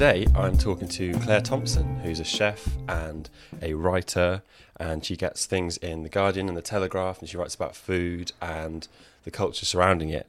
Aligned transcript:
today 0.00 0.26
I'm 0.34 0.56
talking 0.56 0.88
to 0.88 1.12
Claire 1.12 1.42
Thomson, 1.42 1.96
who's 1.98 2.20
a 2.20 2.24
chef 2.24 2.66
and 2.88 3.28
a 3.60 3.74
writer, 3.74 4.40
and 4.78 5.04
she 5.04 5.14
gets 5.14 5.44
things 5.44 5.76
in 5.76 6.04
The 6.04 6.08
Guardian 6.08 6.48
and 6.48 6.56
The 6.56 6.62
Telegraph, 6.62 7.18
and 7.18 7.28
she 7.28 7.36
writes 7.36 7.54
about 7.54 7.76
food 7.76 8.32
and 8.40 8.88
the 9.24 9.30
culture 9.30 9.66
surrounding 9.66 10.08
it. 10.08 10.26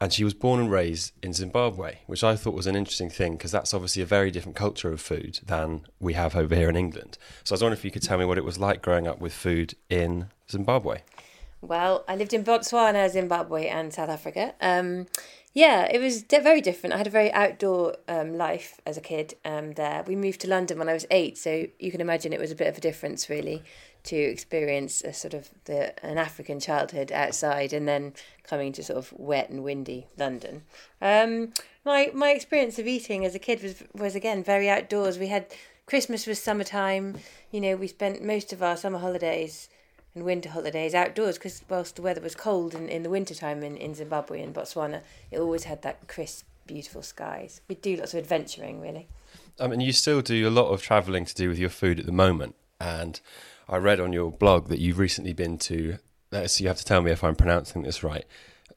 And 0.00 0.10
she 0.10 0.24
was 0.24 0.32
born 0.32 0.58
and 0.58 0.70
raised 0.70 1.12
in 1.22 1.34
Zimbabwe, 1.34 1.98
which 2.06 2.24
I 2.24 2.34
thought 2.34 2.54
was 2.54 2.66
an 2.66 2.76
interesting 2.76 3.10
thing 3.10 3.36
because 3.36 3.52
that's 3.52 3.74
obviously 3.74 4.00
a 4.00 4.06
very 4.06 4.30
different 4.30 4.56
culture 4.56 4.90
of 4.90 5.02
food 5.02 5.38
than 5.44 5.82
we 6.00 6.14
have 6.14 6.34
over 6.34 6.54
here 6.54 6.70
in 6.70 6.76
England. 6.76 7.18
So 7.44 7.52
I 7.52 7.56
was 7.56 7.62
wondering 7.62 7.80
if 7.80 7.84
you 7.84 7.90
could 7.90 8.02
tell 8.02 8.16
me 8.16 8.24
what 8.24 8.38
it 8.38 8.44
was 8.44 8.58
like 8.58 8.80
growing 8.80 9.06
up 9.06 9.18
with 9.18 9.34
food 9.34 9.74
in 9.90 10.30
Zimbabwe. 10.50 11.00
Well, 11.60 12.04
I 12.08 12.16
lived 12.16 12.32
in 12.32 12.42
Botswana, 12.42 13.10
Zimbabwe, 13.10 13.66
and 13.66 13.92
South 13.92 14.08
Africa. 14.08 14.54
Um, 14.62 15.08
yeah, 15.54 15.86
it 15.88 16.00
was 16.00 16.22
very 16.22 16.60
different. 16.60 16.94
I 16.94 16.98
had 16.98 17.06
a 17.06 17.10
very 17.10 17.32
outdoor 17.32 17.96
um, 18.08 18.36
life 18.36 18.80
as 18.84 18.96
a 18.96 19.00
kid 19.00 19.34
um, 19.44 19.74
there. 19.74 20.02
We 20.04 20.16
moved 20.16 20.40
to 20.40 20.48
London 20.48 20.80
when 20.80 20.88
I 20.88 20.92
was 20.92 21.06
eight, 21.12 21.38
so 21.38 21.66
you 21.78 21.92
can 21.92 22.00
imagine 22.00 22.32
it 22.32 22.40
was 22.40 22.50
a 22.50 22.56
bit 22.56 22.66
of 22.66 22.76
a 22.76 22.80
difference, 22.80 23.30
really, 23.30 23.62
to 24.02 24.16
experience 24.16 25.00
a 25.02 25.12
sort 25.12 25.32
of 25.32 25.50
the 25.66 26.04
an 26.04 26.18
African 26.18 26.58
childhood 26.58 27.12
outside 27.12 27.72
and 27.72 27.86
then 27.86 28.14
coming 28.42 28.72
to 28.72 28.82
sort 28.82 28.98
of 28.98 29.12
wet 29.12 29.48
and 29.48 29.62
windy 29.62 30.08
London. 30.18 30.62
Um, 31.00 31.52
my 31.84 32.10
my 32.12 32.30
experience 32.30 32.80
of 32.80 32.88
eating 32.88 33.24
as 33.24 33.36
a 33.36 33.38
kid 33.38 33.62
was 33.62 33.84
was 33.94 34.16
again 34.16 34.42
very 34.42 34.68
outdoors. 34.68 35.20
We 35.20 35.28
had 35.28 35.46
Christmas 35.86 36.26
was 36.26 36.42
summertime. 36.42 37.18
You 37.52 37.60
know, 37.60 37.76
we 37.76 37.86
spent 37.86 38.24
most 38.24 38.52
of 38.52 38.60
our 38.60 38.76
summer 38.76 38.98
holidays 38.98 39.68
and 40.14 40.24
winter 40.24 40.50
holidays 40.50 40.94
outdoors 40.94 41.38
because 41.38 41.62
whilst 41.68 41.96
the 41.96 42.02
weather 42.02 42.20
was 42.20 42.34
cold 42.34 42.74
in, 42.74 42.88
in 42.88 43.02
the 43.02 43.10
wintertime 43.10 43.62
in, 43.62 43.76
in 43.76 43.94
Zimbabwe 43.94 44.42
and 44.42 44.54
Botswana, 44.54 45.00
it 45.30 45.38
always 45.38 45.64
had 45.64 45.82
that 45.82 46.06
crisp, 46.06 46.46
beautiful 46.66 47.02
skies. 47.02 47.60
We 47.68 47.74
do 47.74 47.96
lots 47.96 48.14
of 48.14 48.18
adventuring, 48.18 48.80
really. 48.80 49.08
I 49.58 49.66
mean, 49.66 49.80
you 49.80 49.92
still 49.92 50.20
do 50.20 50.48
a 50.48 50.50
lot 50.50 50.70
of 50.70 50.82
travelling 50.82 51.24
to 51.24 51.34
do 51.34 51.48
with 51.48 51.58
your 51.58 51.70
food 51.70 51.98
at 51.98 52.06
the 52.06 52.12
moment. 52.12 52.54
And 52.80 53.20
I 53.68 53.76
read 53.76 54.00
on 54.00 54.12
your 54.12 54.30
blog 54.30 54.68
that 54.68 54.78
you've 54.78 54.98
recently 54.98 55.32
been 55.32 55.58
to, 55.58 55.98
so 56.32 56.62
you 56.62 56.68
have 56.68 56.78
to 56.78 56.84
tell 56.84 57.02
me 57.02 57.10
if 57.10 57.22
I'm 57.24 57.36
pronouncing 57.36 57.82
this 57.82 58.02
right, 58.02 58.24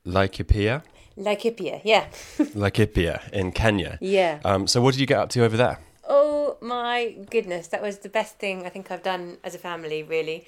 Laikipia? 0.06 0.84
Laikipia, 1.18 1.82
yeah. 1.84 2.08
Laikipia 2.38 3.32
in 3.32 3.52
Kenya. 3.52 3.98
Yeah. 4.02 4.40
Um, 4.46 4.68
so 4.68 4.82
what 4.82 4.94
did 4.94 5.02
you 5.02 5.08
get 5.08 5.20
up 5.20 5.30
to 5.30 5.44
over 5.44 5.58
there? 5.58 5.80
Oh 6.08 6.58
my 6.62 7.18
goodness, 7.30 7.68
that 7.68 7.82
was 7.82 8.00
the 8.00 8.10
best 8.10 8.38
thing 8.38 8.66
I 8.66 8.70
think 8.70 8.92
I've 8.92 9.04
done 9.04 9.38
as 9.44 9.56
a 9.56 9.58
family, 9.58 10.04
really. 10.04 10.46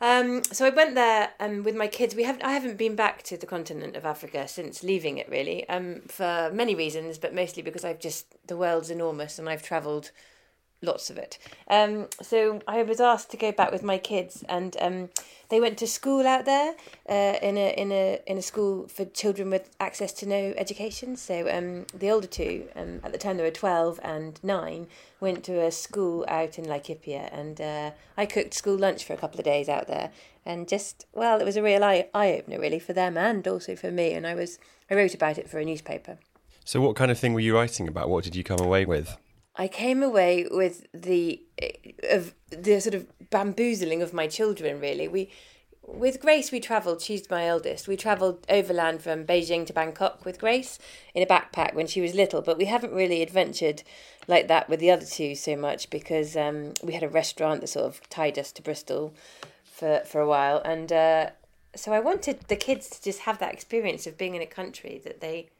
Um, 0.00 0.42
so 0.44 0.64
I 0.64 0.70
went 0.70 0.94
there 0.94 1.30
um, 1.40 1.62
with 1.62 1.76
my 1.76 1.86
kids. 1.86 2.14
We 2.14 2.22
have 2.22 2.40
I 2.42 2.52
haven't 2.52 2.78
been 2.78 2.96
back 2.96 3.22
to 3.24 3.36
the 3.36 3.46
continent 3.46 3.96
of 3.96 4.06
Africa 4.06 4.48
since 4.48 4.82
leaving 4.82 5.18
it 5.18 5.28
really, 5.28 5.68
um, 5.68 6.02
for 6.08 6.50
many 6.52 6.74
reasons, 6.74 7.18
but 7.18 7.34
mostly 7.34 7.62
because 7.62 7.84
I've 7.84 8.00
just 8.00 8.26
the 8.46 8.56
world's 8.56 8.90
enormous 8.90 9.38
and 9.38 9.48
I've 9.48 9.62
travelled 9.62 10.10
lots 10.82 11.10
of 11.10 11.18
it. 11.18 11.38
Um, 11.68 12.08
so 12.22 12.60
I 12.66 12.82
was 12.82 13.00
asked 13.00 13.30
to 13.30 13.36
go 13.36 13.52
back 13.52 13.72
with 13.72 13.82
my 13.82 13.98
kids, 13.98 14.44
and 14.48 14.76
um, 14.80 15.08
they 15.48 15.60
went 15.60 15.78
to 15.78 15.86
school 15.86 16.26
out 16.26 16.44
there 16.44 16.74
uh, 17.08 17.38
in 17.42 17.56
a 17.56 17.74
in 17.76 17.92
a 17.92 18.20
in 18.26 18.38
a 18.38 18.42
school 18.42 18.88
for 18.88 19.04
children 19.04 19.50
with 19.50 19.70
access 19.78 20.12
to 20.14 20.26
no 20.26 20.54
education. 20.56 21.16
So 21.16 21.48
um, 21.50 21.86
the 21.94 22.10
older 22.10 22.26
two, 22.26 22.68
um, 22.76 23.00
at 23.04 23.12
the 23.12 23.18
time 23.18 23.36
they 23.36 23.42
were 23.42 23.50
twelve 23.50 24.00
and 24.02 24.42
nine, 24.42 24.86
went 25.20 25.44
to 25.44 25.60
a 25.60 25.70
school 25.70 26.24
out 26.28 26.58
in 26.58 26.64
Laikipia, 26.64 27.28
and 27.32 27.60
uh, 27.60 27.90
I 28.16 28.26
cooked 28.26 28.54
school 28.54 28.76
lunch 28.76 29.04
for 29.04 29.12
a 29.12 29.18
couple 29.18 29.38
of 29.38 29.44
days 29.44 29.68
out 29.68 29.86
there, 29.86 30.10
and 30.46 30.68
just 30.68 31.06
well, 31.12 31.40
it 31.40 31.44
was 31.44 31.56
a 31.56 31.62
real 31.62 31.84
eye 31.84 32.08
eye 32.14 32.32
opener 32.32 32.60
really 32.60 32.78
for 32.78 32.92
them 32.92 33.16
and 33.16 33.46
also 33.46 33.76
for 33.76 33.90
me, 33.90 34.12
and 34.12 34.26
I 34.26 34.34
was 34.34 34.58
I 34.90 34.94
wrote 34.94 35.14
about 35.14 35.38
it 35.38 35.48
for 35.48 35.58
a 35.58 35.64
newspaper. 35.64 36.18
So 36.64 36.80
what 36.80 36.94
kind 36.94 37.10
of 37.10 37.18
thing 37.18 37.32
were 37.32 37.40
you 37.40 37.56
writing 37.56 37.88
about? 37.88 38.08
What 38.08 38.22
did 38.22 38.36
you 38.36 38.44
come 38.44 38.60
away 38.60 38.84
with? 38.84 39.16
I 39.60 39.68
came 39.68 40.02
away 40.02 40.46
with 40.50 40.86
the 40.94 41.42
of 42.08 42.32
the 42.48 42.80
sort 42.80 42.94
of 42.94 43.06
bamboozling 43.28 44.00
of 44.00 44.14
my 44.14 44.26
children. 44.26 44.80
Really, 44.80 45.06
we 45.06 45.28
with 45.82 46.18
Grace 46.18 46.50
we 46.50 46.60
travelled. 46.60 47.02
She's 47.02 47.28
my 47.28 47.46
eldest. 47.46 47.86
We 47.86 47.98
travelled 47.98 48.46
overland 48.48 49.02
from 49.02 49.26
Beijing 49.26 49.66
to 49.66 49.74
Bangkok 49.74 50.24
with 50.24 50.38
Grace 50.38 50.78
in 51.14 51.22
a 51.22 51.26
backpack 51.26 51.74
when 51.74 51.86
she 51.86 52.00
was 52.00 52.14
little. 52.14 52.40
But 52.40 52.56
we 52.56 52.64
haven't 52.64 52.94
really 52.94 53.20
adventured 53.20 53.82
like 54.26 54.48
that 54.48 54.70
with 54.70 54.80
the 54.80 54.90
other 54.90 55.04
two 55.04 55.34
so 55.34 55.56
much 55.56 55.90
because 55.90 56.38
um, 56.38 56.72
we 56.82 56.94
had 56.94 57.02
a 57.02 57.08
restaurant 57.10 57.60
that 57.60 57.66
sort 57.66 57.84
of 57.84 58.00
tied 58.08 58.38
us 58.38 58.52
to 58.52 58.62
Bristol 58.62 59.12
for 59.66 60.00
for 60.06 60.22
a 60.22 60.26
while, 60.26 60.62
and 60.64 60.90
uh, 60.90 61.30
so 61.76 61.92
I 61.92 62.00
wanted 62.00 62.48
the 62.48 62.56
kids 62.56 62.88
to 62.88 63.02
just 63.02 63.20
have 63.20 63.38
that 63.40 63.52
experience 63.52 64.06
of 64.06 64.16
being 64.16 64.34
in 64.34 64.40
a 64.40 64.46
country 64.46 65.02
that 65.04 65.20
they 65.20 65.50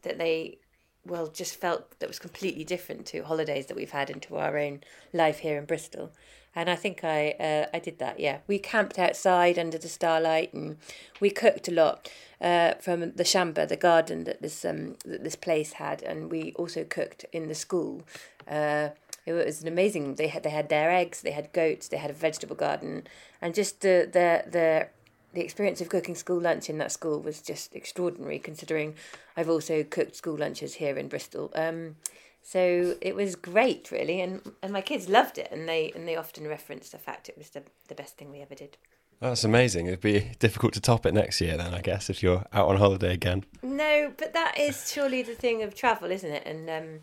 that 0.00 0.16
they 0.16 0.60
well 1.06 1.26
just 1.26 1.56
felt 1.56 1.98
that 1.98 2.08
was 2.08 2.18
completely 2.18 2.64
different 2.64 3.06
to 3.06 3.22
holidays 3.22 3.66
that 3.66 3.76
we've 3.76 3.90
had 3.90 4.10
into 4.10 4.36
our 4.36 4.58
own 4.58 4.80
life 5.12 5.40
here 5.40 5.58
in 5.58 5.64
Bristol. 5.64 6.12
And 6.56 6.70
I 6.70 6.76
think 6.76 7.02
I 7.02 7.30
uh, 7.40 7.66
I 7.74 7.80
did 7.80 7.98
that. 7.98 8.20
Yeah, 8.20 8.38
we 8.46 8.58
camped 8.58 8.98
outside 8.98 9.58
under 9.58 9.76
the 9.76 9.88
starlight, 9.88 10.54
and 10.54 10.76
we 11.20 11.30
cooked 11.30 11.66
a 11.66 11.72
lot 11.72 12.08
uh, 12.40 12.74
from 12.74 13.00
the 13.00 13.24
shamba, 13.24 13.66
the 13.66 13.76
garden 13.76 14.24
that 14.24 14.40
this 14.40 14.64
um 14.64 14.96
that 15.04 15.24
this 15.24 15.36
place 15.36 15.74
had, 15.74 16.02
and 16.02 16.30
we 16.30 16.52
also 16.52 16.84
cooked 16.84 17.24
in 17.32 17.48
the 17.48 17.54
school. 17.56 18.02
Uh, 18.46 18.90
it 19.26 19.32
was 19.32 19.62
an 19.62 19.68
amazing. 19.68 20.14
They 20.14 20.28
had 20.28 20.44
they 20.44 20.50
had 20.50 20.68
their 20.68 20.90
eggs, 20.90 21.22
they 21.22 21.32
had 21.32 21.52
goats, 21.52 21.88
they 21.88 21.96
had 21.96 22.10
a 22.10 22.14
vegetable 22.14 22.56
garden, 22.56 23.08
and 23.40 23.52
just 23.54 23.80
the 23.80 24.08
the 24.10 24.44
the 24.48 24.88
the 25.34 25.42
experience 25.42 25.80
of 25.80 25.88
cooking 25.88 26.14
school 26.14 26.40
lunch 26.40 26.70
in 26.70 26.78
that 26.78 26.92
school 26.92 27.20
was 27.20 27.40
just 27.40 27.74
extraordinary 27.74 28.38
considering 28.38 28.94
I've 29.36 29.50
also 29.50 29.82
cooked 29.82 30.16
school 30.16 30.36
lunches 30.36 30.74
here 30.74 30.96
in 30.96 31.08
Bristol. 31.08 31.50
Um, 31.54 31.96
so 32.42 32.94
it 33.00 33.16
was 33.16 33.36
great 33.36 33.90
really 33.90 34.20
and, 34.20 34.52
and 34.62 34.72
my 34.72 34.80
kids 34.80 35.08
loved 35.08 35.38
it 35.38 35.48
and 35.50 35.68
they 35.68 35.92
and 35.94 36.06
they 36.06 36.16
often 36.16 36.46
reference 36.46 36.90
the 36.90 36.98
fact 36.98 37.28
it 37.28 37.38
was 37.38 37.50
the, 37.50 37.62
the 37.88 37.94
best 37.94 38.16
thing 38.16 38.30
we 38.30 38.40
ever 38.40 38.54
did. 38.54 38.76
That's 39.20 39.44
amazing. 39.44 39.86
It'd 39.86 40.00
be 40.00 40.32
difficult 40.38 40.74
to 40.74 40.80
top 40.80 41.06
it 41.06 41.14
next 41.14 41.40
year 41.40 41.56
then, 41.56 41.72
I 41.72 41.80
guess, 41.80 42.10
if 42.10 42.22
you're 42.22 42.44
out 42.52 42.68
on 42.68 42.76
holiday 42.76 43.14
again. 43.14 43.44
No, 43.62 44.12
but 44.16 44.34
that 44.34 44.58
is 44.58 44.92
surely 44.92 45.22
the 45.22 45.34
thing 45.34 45.62
of 45.62 45.74
travel, 45.74 46.10
isn't 46.10 46.30
it? 46.30 46.42
And 46.44 46.68
um, 46.68 47.00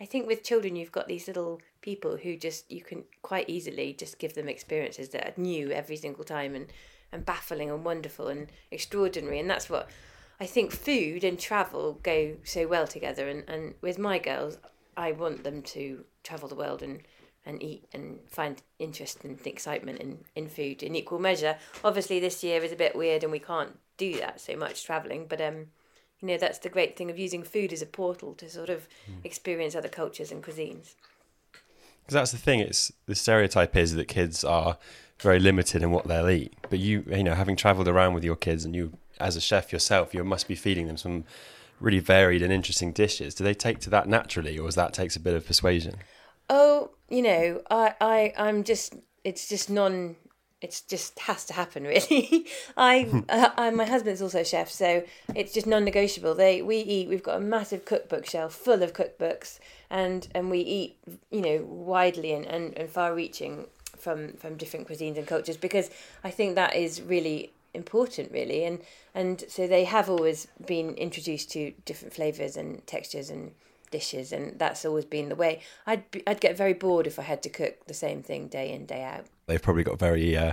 I 0.00 0.04
think 0.04 0.26
with 0.26 0.42
children, 0.42 0.76
you've 0.76 0.92
got 0.92 1.08
these 1.08 1.26
little 1.26 1.60
people 1.80 2.16
who 2.16 2.36
just 2.36 2.70
you 2.70 2.82
can 2.82 3.04
quite 3.22 3.48
easily 3.48 3.92
just 3.92 4.18
give 4.18 4.34
them 4.34 4.48
experiences 4.48 5.10
that 5.10 5.26
are 5.26 5.40
new 5.40 5.70
every 5.70 5.96
single 5.96 6.24
time 6.24 6.54
and 6.54 6.66
and 7.14 7.24
baffling 7.24 7.70
and 7.70 7.84
wonderful 7.84 8.28
and 8.28 8.48
extraordinary. 8.70 9.38
And 9.38 9.48
that's 9.48 9.70
what 9.70 9.88
I 10.40 10.46
think 10.46 10.72
food 10.72 11.24
and 11.24 11.38
travel 11.38 12.00
go 12.02 12.36
so 12.42 12.66
well 12.66 12.86
together. 12.86 13.28
And, 13.28 13.48
and 13.48 13.74
with 13.80 13.98
my 13.98 14.18
girls, 14.18 14.58
I 14.96 15.12
want 15.12 15.44
them 15.44 15.62
to 15.62 16.04
travel 16.24 16.48
the 16.48 16.56
world 16.56 16.82
and, 16.82 17.02
and 17.46 17.62
eat 17.62 17.84
and 17.92 18.18
find 18.26 18.60
interest 18.78 19.24
and 19.24 19.38
excitement 19.46 20.00
in, 20.00 20.18
in 20.34 20.48
food 20.48 20.82
in 20.82 20.96
equal 20.96 21.20
measure. 21.20 21.56
Obviously, 21.84 22.18
this 22.18 22.42
year 22.42 22.62
is 22.62 22.72
a 22.72 22.76
bit 22.76 22.96
weird 22.96 23.22
and 23.22 23.32
we 23.32 23.38
can't 23.38 23.78
do 23.96 24.18
that 24.18 24.40
so 24.40 24.56
much 24.56 24.84
traveling, 24.84 25.26
but 25.28 25.40
um, 25.40 25.66
you 26.20 26.26
know 26.28 26.36
that's 26.36 26.58
the 26.58 26.68
great 26.68 26.96
thing 26.96 27.10
of 27.10 27.18
using 27.18 27.44
food 27.44 27.72
as 27.72 27.80
a 27.80 27.86
portal 27.86 28.34
to 28.34 28.50
sort 28.50 28.70
of 28.70 28.88
mm. 29.08 29.24
experience 29.24 29.76
other 29.76 29.88
cultures 29.88 30.32
and 30.32 30.42
cuisines. 30.42 30.94
Because 32.02 32.14
that's 32.14 32.32
the 32.32 32.38
thing. 32.38 32.58
It's 32.60 32.92
the 33.06 33.14
stereotype 33.14 33.76
is 33.76 33.94
that 33.94 34.08
kids 34.08 34.42
are 34.42 34.78
very 35.18 35.38
limited 35.38 35.82
in 35.82 35.90
what 35.90 36.06
they'll 36.06 36.28
eat. 36.28 36.54
But 36.70 36.78
you, 36.78 37.04
you 37.08 37.24
know, 37.24 37.34
having 37.34 37.56
travelled 37.56 37.88
around 37.88 38.14
with 38.14 38.24
your 38.24 38.36
kids 38.36 38.64
and 38.64 38.74
you, 38.74 38.96
as 39.20 39.36
a 39.36 39.40
chef 39.40 39.72
yourself, 39.72 40.14
you 40.14 40.24
must 40.24 40.48
be 40.48 40.54
feeding 40.54 40.86
them 40.86 40.96
some 40.96 41.24
really 41.80 42.00
varied 42.00 42.42
and 42.42 42.52
interesting 42.52 42.92
dishes. 42.92 43.34
Do 43.34 43.44
they 43.44 43.54
take 43.54 43.80
to 43.80 43.90
that 43.90 44.08
naturally, 44.08 44.58
or 44.58 44.66
does 44.66 44.74
that 44.74 44.92
takes 44.92 45.16
a 45.16 45.20
bit 45.20 45.34
of 45.34 45.46
persuasion? 45.46 45.96
Oh, 46.50 46.90
you 47.08 47.22
know, 47.22 47.62
I, 47.70 47.94
I, 48.00 48.32
I'm 48.36 48.64
just, 48.64 48.94
it's 49.22 49.48
just 49.48 49.70
non, 49.70 50.16
it's 50.60 50.80
just 50.80 51.18
has 51.20 51.44
to 51.46 51.52
happen 51.52 51.84
really. 51.84 52.46
I, 52.76 53.24
uh, 53.28 53.50
I, 53.56 53.70
my 53.70 53.84
husband's 53.84 54.22
also 54.22 54.40
a 54.40 54.44
chef, 54.44 54.70
so 54.70 55.04
it's 55.34 55.52
just 55.52 55.66
non-negotiable. 55.66 56.34
They, 56.34 56.62
we 56.62 56.78
eat. 56.78 57.08
We've 57.08 57.22
got 57.22 57.36
a 57.36 57.40
massive 57.40 57.84
cookbook 57.84 58.26
shelf 58.26 58.54
full 58.54 58.82
of 58.82 58.92
cookbooks, 58.92 59.58
and 59.90 60.26
and 60.34 60.50
we 60.50 60.60
eat, 60.60 60.96
you 61.30 61.40
know, 61.40 61.64
widely 61.64 62.32
and 62.32 62.46
and, 62.46 62.76
and 62.76 62.88
far-reaching 62.88 63.66
from 64.04 64.34
from 64.34 64.56
different 64.56 64.86
cuisines 64.86 65.16
and 65.16 65.26
cultures 65.26 65.56
because 65.56 65.90
I 66.22 66.30
think 66.30 66.54
that 66.54 66.76
is 66.76 67.00
really 67.00 67.52
important 67.72 68.30
really. 68.30 68.64
And 68.64 68.78
and 69.14 69.42
so 69.48 69.66
they 69.66 69.84
have 69.84 70.08
always 70.10 70.46
been 70.64 70.94
introduced 70.94 71.50
to 71.52 71.72
different 71.84 72.14
flavors 72.14 72.56
and 72.56 72.86
textures 72.86 73.30
and 73.30 73.52
dishes 73.90 74.32
and 74.32 74.58
that's 74.58 74.84
always 74.84 75.06
been 75.06 75.28
the 75.30 75.36
way. 75.36 75.60
I'd 75.86 76.08
be, 76.10 76.22
I'd 76.26 76.40
get 76.40 76.56
very 76.56 76.74
bored 76.74 77.06
if 77.06 77.18
I 77.18 77.22
had 77.22 77.42
to 77.44 77.48
cook 77.48 77.86
the 77.86 77.94
same 77.94 78.22
thing 78.22 78.48
day 78.48 78.70
in 78.72 78.86
day 78.86 79.02
out. 79.02 79.24
They've 79.46 79.62
probably 79.62 79.84
got 79.84 79.98
very 79.98 80.36
uh, 80.36 80.52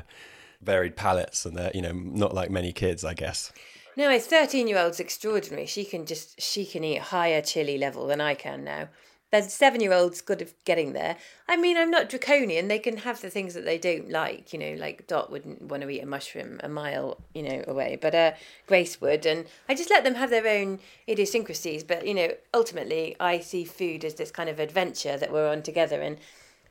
varied 0.62 0.96
palates 0.96 1.46
and 1.46 1.56
they're 1.58 1.72
you 1.74 1.82
know 1.82 1.94
not 1.94 2.34
like 2.34 2.50
many 2.50 2.72
kids 2.72 3.04
I 3.04 3.14
guess. 3.14 3.52
No 3.98 4.10
a 4.10 4.20
13 4.20 4.70
year 4.70 4.80
old's 4.80 5.02
extraordinary. 5.02 5.66
She 5.66 5.84
can 5.84 6.06
just 6.06 6.40
she 6.42 6.66
can 6.66 6.84
eat 6.86 7.02
higher 7.02 7.42
chili 7.42 7.78
level 7.78 8.08
than 8.08 8.22
I 8.22 8.36
can 8.36 8.64
now 8.64 8.88
There's 9.32 9.54
seven 9.54 9.80
year 9.80 9.94
olds 9.94 10.22
good 10.22 10.42
of 10.42 10.54
getting 10.66 10.94
there. 10.94 11.16
I 11.48 11.56
mean, 11.56 11.78
I'm 11.78 11.90
not 11.90 12.10
draconian. 12.10 12.68
They 12.68 12.80
can 12.80 12.98
have 12.98 13.22
the 13.22 13.30
things 13.30 13.54
that 13.54 13.64
they 13.64 13.78
don't 13.78 14.10
like. 14.10 14.52
You 14.52 14.60
know, 14.60 14.76
like 14.78 15.08
Dot 15.08 15.32
wouldn't 15.32 15.62
want 15.62 15.84
to 15.84 15.90
eat 15.90 16.02
a 16.02 16.06
mushroom 16.06 16.60
a 16.64 16.70
mile, 16.70 17.18
you 17.34 17.44
know, 17.44 17.64
away, 17.68 17.98
but 18.00 18.14
uh, 18.14 18.32
Grace 18.68 19.00
would, 19.00 19.26
and 19.26 19.46
I 19.70 19.76
just 19.76 19.90
let 19.90 20.04
them 20.04 20.16
have 20.16 20.30
their 20.30 20.48
own 20.48 20.80
idiosyncrasies. 21.08 21.84
But 21.84 22.06
you 22.06 22.14
know, 22.14 22.30
ultimately, 22.54 23.16
I 23.20 23.40
see 23.40 23.64
food 23.64 24.04
as 24.04 24.16
this 24.16 24.32
kind 24.32 24.50
of 24.50 24.60
adventure 24.60 25.18
that 25.18 25.32
we're 25.32 25.50
on 25.50 25.64
together, 25.64 26.02
and 26.02 26.18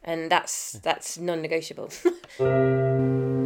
and 0.05 0.31
that's 0.31 0.73
that's 0.73 1.19
non-negotiable. 1.19 1.91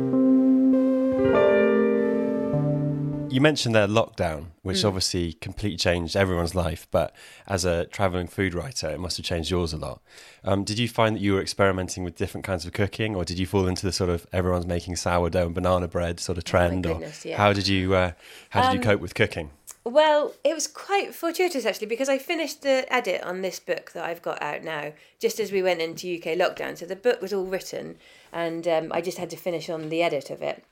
you 3.34 3.40
mentioned 3.40 3.74
their 3.74 3.88
lockdown, 3.88 4.46
which 4.62 4.78
Mm. 4.78 4.84
obviously 4.88 5.32
completely 5.34 5.76
changed 5.76 6.14
everyone's 6.14 6.54
life. 6.54 6.86
But 6.90 7.12
as 7.48 7.64
a 7.64 7.86
traveling 7.86 8.28
food 8.28 8.54
writer, 8.54 8.88
it 8.90 9.00
must 9.00 9.16
have 9.16 9.26
changed 9.26 9.50
yours 9.50 9.72
a 9.72 9.76
lot. 9.76 10.00
Um, 10.44 10.62
did 10.62 10.78
you 10.78 10.88
find 10.88 11.16
that 11.16 11.20
you 11.22 11.34
were 11.34 11.40
experimenting 11.40 12.04
with 12.04 12.16
different 12.16 12.44
kinds 12.46 12.64
of 12.64 12.72
cooking, 12.72 13.16
or 13.16 13.24
did 13.24 13.38
you 13.38 13.46
fall 13.46 13.66
into 13.66 13.84
the 13.84 13.92
sort 13.92 14.10
of 14.10 14.26
everyone's 14.32 14.66
making 14.66 14.96
sourdough 14.96 15.46
and 15.46 15.54
banana 15.54 15.88
bread 15.88 16.20
sort 16.20 16.38
of 16.38 16.44
trend? 16.44 16.86
Oh 16.86 16.92
goodness, 16.94 17.24
or 17.26 17.30
yeah. 17.30 17.36
how 17.36 17.52
did 17.52 17.66
you 17.66 17.94
uh, 17.94 18.12
how 18.50 18.62
did 18.62 18.72
you 18.74 18.78
Um, 18.78 18.84
cope 18.84 19.00
with 19.00 19.14
cooking? 19.14 19.50
Well, 19.86 20.32
it 20.44 20.54
was 20.54 20.66
quite 20.66 21.14
fortuitous 21.14 21.66
actually 21.66 21.88
because 21.88 22.08
I 22.08 22.16
finished 22.18 22.62
the 22.62 22.86
edit 22.90 23.22
on 23.22 23.42
this 23.42 23.60
book 23.60 23.92
that 23.92 24.04
I've 24.04 24.22
got 24.22 24.40
out 24.40 24.62
now 24.62 24.92
just 25.18 25.38
as 25.38 25.52
we 25.52 25.62
went 25.62 25.82
into 25.82 26.08
UK 26.08 26.36
lockdown. 26.36 26.78
So 26.78 26.86
the 26.86 26.96
book 26.96 27.20
was 27.20 27.32
all 27.34 27.44
written 27.44 27.98
and 28.32 28.66
um, 28.66 28.92
I 28.92 29.02
just 29.02 29.18
had 29.18 29.28
to 29.30 29.36
finish 29.36 29.68
on 29.68 29.90
the 29.90 30.02
edit 30.02 30.30
of 30.30 30.40
it. 30.40 30.64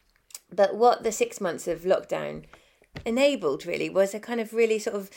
But 0.52 0.74
what 0.74 1.02
the 1.02 1.12
six 1.12 1.40
months 1.40 1.66
of 1.66 1.80
lockdown 1.80 2.44
enabled 3.06 3.64
really 3.66 3.88
was 3.88 4.14
a 4.14 4.20
kind 4.20 4.40
of 4.40 4.52
really 4.52 4.78
sort 4.78 4.96
of 4.96 5.10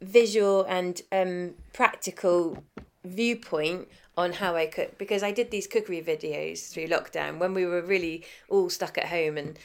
visual 0.00 0.64
and 0.64 1.00
um, 1.12 1.54
practical 1.72 2.64
viewpoint 3.04 3.88
on 4.16 4.32
how 4.34 4.56
I 4.56 4.66
cook 4.66 4.96
because 4.98 5.22
I 5.22 5.32
did 5.32 5.50
these 5.50 5.66
cookery 5.66 6.02
videos 6.02 6.70
through 6.70 6.86
lockdown 6.86 7.38
when 7.38 7.52
we 7.52 7.66
were 7.66 7.82
really 7.82 8.24
all 8.48 8.70
stuck 8.70 8.96
at 8.96 9.06
home 9.06 9.36
and 9.36 9.58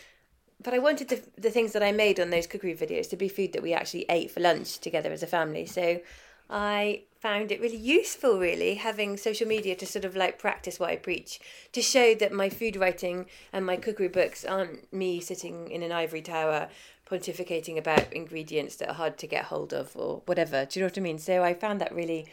but 0.62 0.74
I 0.74 0.80
wanted 0.80 1.08
the, 1.08 1.22
the 1.38 1.52
things 1.52 1.72
that 1.72 1.84
I 1.84 1.94
made 1.94 2.20
on 2.20 2.32
those 2.32 2.48
cookery 2.48 2.76
videos 2.76 3.10
to 3.12 3.16
be 3.16 3.30
food 3.30 3.54
that 3.54 3.64
we 3.64 3.74
actually 3.74 4.06
ate 4.10 4.30
for 4.30 4.42
lunch 4.42 4.80
together 4.80 5.12
as 5.12 5.24
a 5.24 5.28
family. 5.28 5.66
So 5.66 6.02
I 6.50 7.04
found 7.20 7.52
it 7.52 7.60
really 7.60 7.78
useful, 7.78 8.40
really, 8.40 8.76
having 8.76 9.18
social 9.18 9.48
media 9.48 9.76
to 9.76 9.86
sort 9.86 10.06
of 10.06 10.16
like 10.16 10.40
practice 10.40 10.80
what 10.80 10.90
I 10.90 10.96
preach, 10.96 11.40
to 11.74 11.82
show 11.82 12.16
that 12.16 12.32
my 12.32 12.50
food 12.50 12.78
writing 12.78 13.26
and 13.52 13.66
my 13.66 13.76
cookery 13.76 14.08
books 14.08 14.46
aren't 14.46 14.92
me 14.94 15.20
sitting 15.20 15.70
in 15.70 15.84
an 15.84 15.92
ivory 15.92 16.22
tower 16.22 16.70
pontificating 17.10 17.78
about 17.78 18.14
ingredients 18.14 18.76
that 18.78 18.90
are 18.90 18.94
hard 18.94 19.18
to 19.18 19.28
get 19.28 19.46
hold 19.46 19.74
of 19.74 19.96
or 19.96 20.22
whatever. 20.26 20.66
Do 20.66 20.80
you 20.80 20.84
know 20.86 20.88
what 20.88 20.98
I 20.98 21.02
mean? 21.02 21.20
So 21.20 21.44
I 21.44 21.54
found 21.54 21.82
that 21.82 21.94
really 21.94 22.28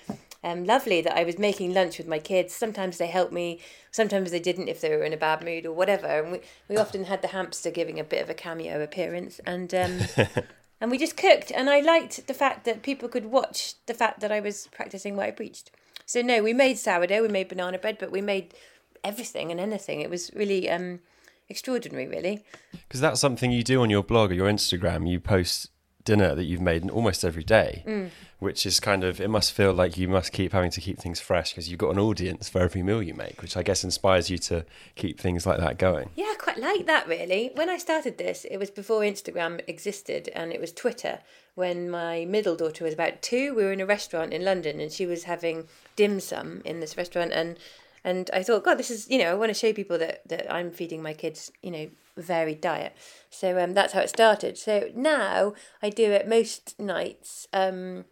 um, 0.45 0.65
lovely 0.65 1.01
that 1.01 1.17
I 1.17 1.25
was 1.25 1.39
making 1.39 1.75
lunch 1.75 1.99
with 1.99 2.07
my 2.07 2.19
kids. 2.19 2.55
Sometimes 2.55 2.99
they 2.99 3.07
helped 3.07 3.33
me, 3.33 3.59
sometimes 3.91 4.31
they 4.31 4.39
didn't 4.39 4.69
if 4.69 4.81
they 4.81 4.91
were 4.91 5.03
in 5.03 5.13
a 5.13 5.17
bad 5.17 5.43
mood 5.43 5.67
or 5.67 5.73
whatever. 5.73 6.07
And 6.07 6.33
we, 6.33 6.41
we 6.69 6.77
often 6.77 7.05
had 7.05 7.23
the 7.23 7.29
hamster 7.29 7.71
giving 7.71 7.99
a 7.99 8.05
bit 8.05 8.23
of 8.23 8.31
a 8.31 8.35
cameo 8.35 8.81
appearance. 8.83 9.41
And 9.47 9.75
um, 9.75 9.99
and 10.81 10.91
we 10.91 10.99
just 10.99 11.17
cooked. 11.17 11.51
And 11.51 11.71
I 11.71 11.81
liked 11.81 12.27
the 12.27 12.35
fact 12.35 12.65
that 12.65 12.83
people 12.83 13.09
could 13.09 13.27
watch 13.27 13.75
the 13.87 13.95
fact 13.95 14.21
that 14.21 14.33
I 14.33 14.41
was 14.41 14.69
practicing 14.73 15.17
what 15.17 15.27
I 15.27 15.31
preached. 15.31 15.71
So 16.05 16.23
no, 16.23 16.43
we 16.43 16.53
made 16.53 16.79
sourdough, 16.79 17.23
we 17.23 17.29
made 17.29 17.49
banana 17.49 17.79
bread, 17.79 17.99
but 17.99 18.13
we 18.13 18.21
made 18.21 18.55
everything 19.03 19.51
and 19.51 19.59
anything. 19.59 20.01
It 20.01 20.11
was 20.11 20.31
really 20.35 20.71
um, 20.71 21.01
extraordinary, 21.49 22.07
really. 22.07 22.45
Because 22.73 23.01
that's 23.01 23.21
something 23.21 23.51
you 23.51 23.63
do 23.63 23.83
on 23.83 23.91
your 23.91 24.03
blog 24.03 24.31
or 24.31 24.35
your 24.35 24.51
Instagram. 24.51 25.09
You 25.09 25.21
post 25.21 25.71
dinner 26.07 26.35
that 26.35 26.45
you've 26.45 26.63
made 26.63 26.89
almost 26.91 27.23
every 27.25 27.45
day, 27.45 27.83
Mm. 27.87 28.09
which 28.39 28.65
is 28.65 28.81
kind 28.81 29.05
of 29.05 29.21
it 29.21 29.29
must 29.29 29.53
feel 29.53 29.75
like 29.75 29.99
you 29.99 30.09
must 30.09 30.33
keep 30.33 30.53
having 30.53 30.71
to 30.71 30.81
keep 30.81 30.99
things 30.99 31.21
fresh 31.21 31.51
because 31.51 31.69
you've 31.69 31.79
got 31.79 31.91
an 31.91 31.99
audience 31.99 32.49
for 32.49 32.61
every 32.63 32.83
meal 32.83 33.03
you 33.03 33.13
make, 33.13 33.43
which 33.43 33.57
I 33.57 33.63
guess 33.63 33.85
inspires 33.85 34.31
you 34.31 34.39
to 34.51 34.65
keep 34.95 35.21
things 35.21 35.45
like 35.45 35.59
that 35.59 35.77
going. 35.77 36.09
Yeah, 36.17 36.33
I 36.33 36.37
quite 36.39 36.59
like 36.59 36.87
that 36.87 37.07
really. 37.07 37.51
When 37.55 37.69
I 37.69 37.77
started 37.77 38.17
this, 38.17 38.47
it 38.51 38.57
was 38.57 38.71
before 38.71 39.03
Instagram 39.03 39.61
existed 39.69 40.31
and 40.35 40.53
it 40.53 40.61
was 40.61 40.73
Twitter. 40.73 41.19
When 41.55 41.91
my 41.91 42.25
middle 42.27 42.57
daughter 42.57 42.85
was 42.85 42.95
about 42.95 43.21
two, 43.23 43.55
we 43.55 43.65
were 43.65 43.73
in 43.73 43.81
a 43.81 43.87
restaurant 43.87 44.33
in 44.33 44.45
London 44.45 44.81
and 44.81 44.91
she 44.93 45.07
was 45.07 45.25
having 45.25 45.67
dim 45.97 46.21
sum 46.21 46.63
in 46.65 46.81
this 46.81 46.97
restaurant 46.97 47.33
and 47.33 47.59
and 48.05 48.31
I 48.33 48.45
thought, 48.45 48.63
God, 48.63 48.79
this 48.79 48.91
is 48.91 49.11
you 49.11 49.19
know, 49.19 49.31
I 49.33 49.35
want 49.35 49.51
to 49.51 49.55
show 49.55 49.73
people 49.73 49.99
that, 49.99 50.23
that 50.29 50.53
I'm 50.53 50.71
feeding 50.71 51.03
my 51.03 51.13
kids, 51.13 51.51
you 51.63 51.73
know, 51.73 51.89
varied 52.17 52.61
diet. 52.61 52.97
So 53.31 53.59
um, 53.63 53.75
that's 53.75 53.93
how 53.93 54.01
it 54.01 54.09
started. 54.09 54.57
So 54.59 54.91
now 54.95 55.55
I 55.83 55.91
do 55.91 56.11
it 56.13 56.29
most 56.29 56.79
nights. 56.79 57.47
Um, 57.53 58.05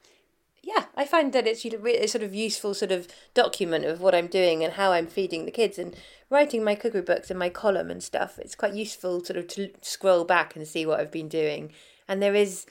yeah, 0.62 0.85
I 0.97 1.05
find 1.05 1.33
that 1.33 1.47
it's 1.47 1.65
a 1.65 2.06
sort 2.06 2.25
of 2.25 2.35
useful 2.35 2.75
sort 2.75 2.91
of 2.91 3.06
document 3.35 3.85
of 3.85 4.01
what 4.01 4.15
I'm 4.15 4.29
doing 4.29 4.65
and 4.65 4.75
how 4.75 4.93
I'm 4.93 5.06
feeding 5.06 5.45
the 5.45 5.51
kids 5.51 5.79
and 5.79 5.95
writing 6.31 6.65
my 6.65 6.75
cookery 6.75 7.03
books 7.03 7.31
and 7.31 7.39
my 7.39 7.51
column 7.51 7.91
and 7.91 8.03
stuff. 8.03 8.39
It's 8.39 8.55
quite 8.55 8.75
useful 8.75 9.23
sort 9.23 9.39
of 9.39 9.47
to 9.49 9.71
scroll 9.83 10.25
back 10.25 10.56
and 10.56 10.67
see 10.67 10.87
what 10.87 11.01
I've 11.01 11.11
been 11.11 11.29
doing. 11.29 11.73
And 12.09 12.23
there 12.23 12.35
is, 12.35 12.67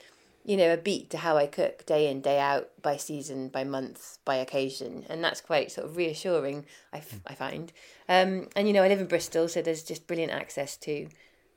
you 0.46 0.58
know, 0.58 0.74
a 0.74 0.78
beat 0.78 1.10
to 1.12 1.18
how 1.18 1.38
I 1.38 1.48
cook 1.48 1.86
day 1.86 2.10
in, 2.10 2.22
day 2.22 2.40
out, 2.40 2.70
by 2.82 2.98
season, 2.98 3.48
by 3.48 3.64
month, 3.64 4.18
by 4.26 4.36
occasion. 4.36 5.06
And 5.10 5.24
that's 5.24 5.42
quite 5.42 5.72
sort 5.72 5.88
of 5.88 5.96
reassuring, 5.96 6.66
I, 6.92 6.98
f- 6.98 7.22
I 7.26 7.34
find. 7.34 7.72
Um, 8.10 8.50
and, 8.56 8.68
you 8.68 8.74
know, 8.74 8.84
I 8.84 8.90
live 8.90 9.00
in 9.00 9.08
Bristol, 9.08 9.48
so 9.48 9.62
there's 9.62 9.84
just 9.84 10.06
brilliant 10.06 10.34
access 10.34 10.76
to 10.78 11.08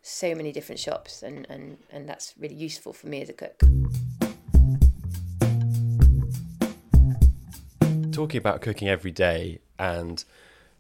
so 0.03 0.35
many 0.37 0.53
different 0.53 0.79
shops 0.79 1.23
and, 1.23 1.47
and, 1.51 1.79
and 1.91 2.09
that's 2.09 2.35
really 2.39 2.55
useful 2.55 2.93
for 2.93 3.09
me 3.09 3.23
as 3.23 3.29
a 3.29 3.33
cook. 3.33 3.61
talking 8.13 8.39
about 8.39 8.63
cooking 8.63 8.89
every 8.89 9.11
day 9.11 9.59
and 9.79 10.25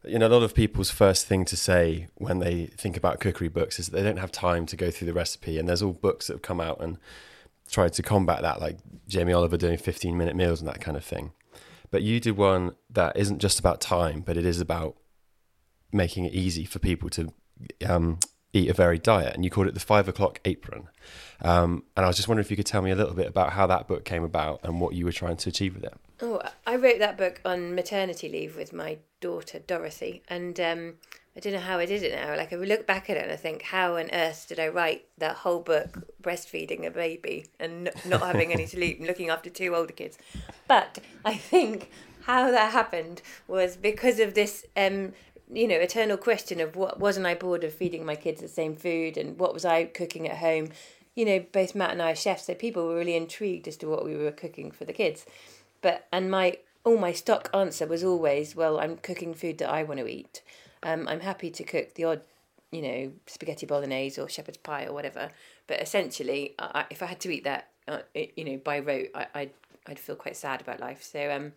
you 0.06 0.18
know 0.18 0.26
a 0.26 0.28
lot 0.28 0.42
of 0.42 0.54
people's 0.54 0.90
first 0.90 1.26
thing 1.26 1.44
to 1.44 1.54
say 1.54 2.08
when 2.14 2.38
they 2.38 2.64
think 2.64 2.96
about 2.96 3.20
cookery 3.20 3.48
books 3.48 3.78
is 3.78 3.88
that 3.88 3.96
they 3.98 4.02
don't 4.02 4.16
have 4.16 4.32
time 4.32 4.64
to 4.64 4.74
go 4.74 4.90
through 4.90 5.04
the 5.04 5.12
recipe 5.12 5.58
and 5.58 5.68
there's 5.68 5.82
all 5.82 5.92
books 5.92 6.28
that 6.28 6.32
have 6.32 6.40
come 6.40 6.62
out 6.62 6.80
and 6.80 6.96
tried 7.70 7.92
to 7.94 8.02
combat 8.02 8.42
that 8.42 8.60
like 8.60 8.78
Jamie 9.08 9.32
Oliver 9.32 9.56
doing 9.56 9.76
15 9.76 10.16
minute 10.16 10.36
meals 10.36 10.60
and 10.60 10.68
that 10.68 10.80
kind 10.80 10.96
of 10.96 11.04
thing. 11.04 11.32
But 11.90 12.02
you 12.02 12.20
did 12.20 12.36
one 12.36 12.74
that 12.90 13.16
isn't 13.16 13.38
just 13.38 13.58
about 13.58 13.80
time 13.80 14.20
but 14.20 14.36
it 14.36 14.44
is 14.44 14.60
about 14.60 14.96
making 15.92 16.24
it 16.24 16.32
easy 16.32 16.64
for 16.64 16.78
people 16.78 17.08
to 17.10 17.32
um, 17.86 18.18
eat 18.52 18.68
a 18.70 18.72
varied 18.72 19.02
diet 19.02 19.34
and 19.34 19.44
you 19.44 19.50
called 19.50 19.66
it 19.66 19.74
the 19.74 19.80
five 19.80 20.08
o'clock 20.08 20.40
apron. 20.44 20.88
Um, 21.42 21.84
and 21.96 22.04
I 22.04 22.08
was 22.08 22.16
just 22.16 22.28
wondering 22.28 22.44
if 22.44 22.50
you 22.50 22.56
could 22.56 22.66
tell 22.66 22.82
me 22.82 22.90
a 22.90 22.96
little 22.96 23.14
bit 23.14 23.26
about 23.26 23.52
how 23.52 23.66
that 23.66 23.86
book 23.86 24.04
came 24.04 24.24
about 24.24 24.60
and 24.62 24.80
what 24.80 24.94
you 24.94 25.04
were 25.04 25.12
trying 25.12 25.36
to 25.38 25.48
achieve 25.48 25.74
with 25.74 25.84
it. 25.84 25.94
Oh, 26.20 26.40
I 26.66 26.76
wrote 26.76 26.98
that 26.98 27.18
book 27.18 27.40
on 27.44 27.74
maternity 27.74 28.28
leave 28.28 28.56
with 28.56 28.72
my 28.72 28.98
daughter 29.20 29.58
Dorothy, 29.58 30.22
and 30.28 30.58
um, 30.58 30.94
I 31.36 31.40
don't 31.40 31.52
know 31.52 31.58
how 31.58 31.78
I 31.78 31.86
did 31.86 32.02
it 32.02 32.14
now. 32.14 32.34
Like 32.36 32.52
I 32.52 32.56
look 32.56 32.86
back 32.86 33.10
at 33.10 33.16
it 33.16 33.24
and 33.24 33.32
I 33.32 33.36
think, 33.36 33.62
how 33.62 33.96
on 33.96 34.08
earth 34.12 34.46
did 34.48 34.58
I 34.58 34.68
write 34.68 35.06
that 35.18 35.36
whole 35.36 35.60
book 35.60 36.08
breastfeeding 36.22 36.86
a 36.86 36.90
baby 36.90 37.46
and 37.60 37.90
not 38.06 38.22
having 38.22 38.52
any 38.52 38.66
sleep 38.74 38.98
and 38.98 39.06
looking 39.06 39.28
after 39.28 39.50
two 39.50 39.74
older 39.74 39.92
kids? 39.92 40.18
But 40.66 40.98
I 41.24 41.34
think 41.34 41.90
how 42.22 42.50
that 42.50 42.72
happened 42.72 43.22
was 43.46 43.76
because 43.76 44.18
of 44.20 44.34
this. 44.34 44.64
Um, 44.76 45.12
you 45.48 45.68
know, 45.68 45.76
eternal 45.76 46.16
question 46.16 46.60
of 46.60 46.74
what 46.74 46.98
wasn't 46.98 47.24
I 47.24 47.36
bored 47.36 47.62
of 47.62 47.72
feeding 47.72 48.04
my 48.04 48.16
kids 48.16 48.40
the 48.40 48.48
same 48.48 48.74
food 48.74 49.16
and 49.16 49.38
what 49.38 49.54
was 49.54 49.64
I 49.64 49.84
cooking 49.84 50.28
at 50.28 50.38
home? 50.38 50.70
You 51.14 51.24
know, 51.24 51.44
both 51.52 51.72
Matt 51.72 51.92
and 51.92 52.02
I 52.02 52.10
are 52.10 52.16
chefs, 52.16 52.46
so 52.46 52.54
people 52.54 52.88
were 52.88 52.96
really 52.96 53.14
intrigued 53.14 53.68
as 53.68 53.76
to 53.76 53.86
what 53.86 54.04
we 54.04 54.16
were 54.16 54.32
cooking 54.32 54.72
for 54.72 54.84
the 54.84 54.92
kids 54.92 55.24
but 55.86 56.06
and 56.12 56.30
my 56.30 56.58
all 56.84 56.98
my 56.98 57.12
stock 57.12 57.48
answer 57.54 57.86
was 57.86 58.02
always 58.02 58.56
well 58.56 58.80
i'm 58.80 58.96
cooking 58.96 59.34
food 59.34 59.58
that 59.58 59.70
i 59.70 59.82
want 59.82 60.00
to 60.00 60.08
eat 60.08 60.42
um, 60.82 61.06
i'm 61.08 61.20
happy 61.20 61.50
to 61.50 61.64
cook 61.64 61.94
the 61.94 62.04
odd 62.04 62.20
you 62.70 62.82
know 62.82 63.12
spaghetti 63.26 63.66
bolognese 63.66 64.20
or 64.20 64.28
shepherd's 64.28 64.58
pie 64.58 64.86
or 64.86 64.92
whatever 64.92 65.30
but 65.66 65.80
essentially 65.80 66.54
I, 66.58 66.84
if 66.90 67.02
i 67.02 67.06
had 67.06 67.20
to 67.20 67.30
eat 67.30 67.44
that 67.44 67.68
uh, 67.88 67.98
you 68.14 68.44
know 68.44 68.56
by 68.58 68.80
rote 68.80 69.10
I, 69.14 69.26
I'd, 69.34 69.50
I'd 69.86 69.98
feel 69.98 70.16
quite 70.16 70.36
sad 70.36 70.60
about 70.60 70.80
life. 70.80 71.02
So 71.02 71.30
um, 71.30 71.52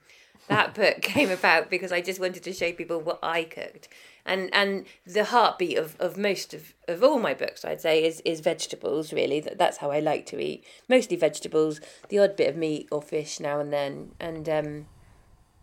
that 0.47 0.73
book 0.75 1.01
came 1.01 1.29
about 1.29 1.69
because 1.69 1.91
i 1.91 2.01
just 2.01 2.19
wanted 2.19 2.43
to 2.43 2.53
show 2.53 2.71
people 2.71 2.99
what 2.99 3.19
i 3.23 3.43
cooked. 3.43 3.88
And 4.25 4.49
and 4.53 4.85
the 5.05 5.25
heartbeat 5.25 5.77
of, 5.77 5.95
of 5.99 6.17
most 6.17 6.53
of, 6.53 6.73
of 6.88 7.03
all 7.03 7.19
my 7.19 7.33
books 7.33 7.65
i'd 7.65 7.81
say 7.81 8.03
is 8.03 8.21
is 8.21 8.39
vegetables 8.39 9.11
really. 9.11 9.39
That, 9.39 9.57
that's 9.57 9.77
how 9.77 9.91
i 9.91 9.99
like 9.99 10.25
to 10.27 10.39
eat. 10.39 10.63
Mostly 10.88 11.17
vegetables 11.17 11.81
the 12.09 12.19
odd 12.19 12.35
bit 12.35 12.49
of 12.49 12.55
meat 12.55 12.88
or 12.91 13.01
fish 13.01 13.39
now 13.39 13.59
and 13.59 13.73
then. 13.73 14.11
And 14.19 14.47
um 14.47 14.85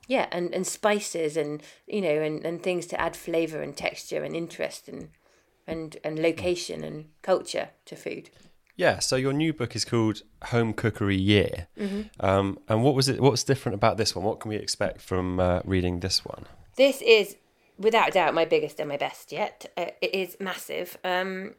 yeah 0.06 0.26
and 0.32 0.54
and 0.54 0.66
spices 0.66 1.36
and 1.36 1.62
you 1.86 2.00
know 2.00 2.20
and, 2.22 2.44
and 2.44 2.62
things 2.62 2.86
to 2.86 3.00
add 3.00 3.16
flavor 3.16 3.62
and 3.62 3.76
texture 3.76 4.22
and 4.24 4.34
interest 4.34 4.88
and 4.88 5.08
and 5.66 5.96
and 6.04 6.18
location 6.18 6.84
and 6.84 7.06
culture 7.22 7.70
to 7.84 7.96
food 7.96 8.30
Yeah, 8.78 8.98
so 8.98 9.16
your 9.16 9.32
new 9.32 9.54
book 9.54 9.74
is 9.74 9.86
called 9.86 10.20
Home 10.52 10.74
Cookery 10.74 11.16
Year. 11.16 11.66
Mm-hmm. 11.78 12.02
Um, 12.20 12.58
and 12.68 12.84
what 12.84 12.94
was 12.94 13.08
it? 13.08 13.20
What's 13.20 13.42
different 13.42 13.74
about 13.74 13.96
this 13.96 14.14
one? 14.14 14.22
What 14.22 14.38
can 14.40 14.50
we 14.50 14.56
expect 14.56 15.00
from 15.00 15.40
uh, 15.40 15.60
reading 15.64 16.00
this 16.00 16.26
one? 16.26 16.44
This 16.76 17.00
is 17.00 17.36
without 17.78 18.12
doubt 18.12 18.34
my 18.34 18.44
biggest 18.44 18.78
and 18.78 18.88
my 18.88 18.98
best 18.98 19.32
yet. 19.32 19.64
Uh, 19.76 19.86
it 20.02 20.14
is 20.14 20.36
massive. 20.40 20.98
Um, 21.04 21.54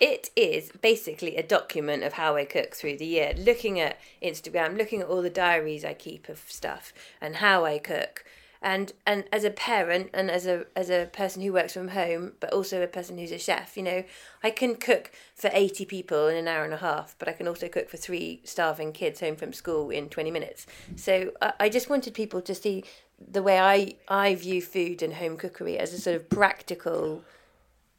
it 0.00 0.30
is 0.36 0.70
basically 0.80 1.36
a 1.36 1.42
document 1.42 2.04
of 2.04 2.14
how 2.14 2.36
I 2.36 2.44
cook 2.44 2.74
through 2.74 2.98
the 2.98 3.06
year, 3.06 3.34
looking 3.36 3.80
at 3.80 3.98
Instagram, 4.22 4.78
looking 4.78 5.00
at 5.00 5.08
all 5.08 5.22
the 5.22 5.30
diaries 5.30 5.84
I 5.84 5.94
keep 5.94 6.28
of 6.28 6.38
stuff 6.46 6.92
and 7.20 7.36
how 7.36 7.64
I 7.64 7.78
cook. 7.78 8.24
And 8.60 8.92
and 9.06 9.24
as 9.32 9.44
a 9.44 9.50
parent 9.50 10.10
and 10.12 10.28
as 10.30 10.44
a 10.44 10.66
as 10.74 10.90
a 10.90 11.08
person 11.12 11.42
who 11.42 11.52
works 11.52 11.74
from 11.74 11.88
home, 11.88 12.32
but 12.40 12.52
also 12.52 12.82
a 12.82 12.88
person 12.88 13.16
who's 13.16 13.30
a 13.30 13.38
chef, 13.38 13.76
you 13.76 13.84
know, 13.84 14.02
I 14.42 14.50
can 14.50 14.74
cook 14.74 15.12
for 15.36 15.48
eighty 15.52 15.84
people 15.84 16.26
in 16.26 16.36
an 16.36 16.48
hour 16.48 16.64
and 16.64 16.74
a 16.74 16.78
half, 16.78 17.14
but 17.20 17.28
I 17.28 17.32
can 17.32 17.46
also 17.46 17.68
cook 17.68 17.88
for 17.88 17.96
three 17.96 18.40
starving 18.42 18.92
kids 18.92 19.20
home 19.20 19.36
from 19.36 19.52
school 19.52 19.90
in 19.90 20.08
twenty 20.08 20.32
minutes. 20.32 20.66
So 20.96 21.32
I, 21.40 21.52
I 21.60 21.68
just 21.68 21.88
wanted 21.88 22.14
people 22.14 22.40
to 22.42 22.54
see 22.54 22.82
the 23.16 23.44
way 23.44 23.60
I 23.60 23.94
I 24.08 24.34
view 24.34 24.60
food 24.60 25.02
and 25.02 25.14
home 25.14 25.36
cookery 25.36 25.78
as 25.78 25.92
a 25.92 25.98
sort 26.00 26.16
of 26.16 26.28
practical, 26.28 27.22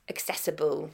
accessible 0.10 0.92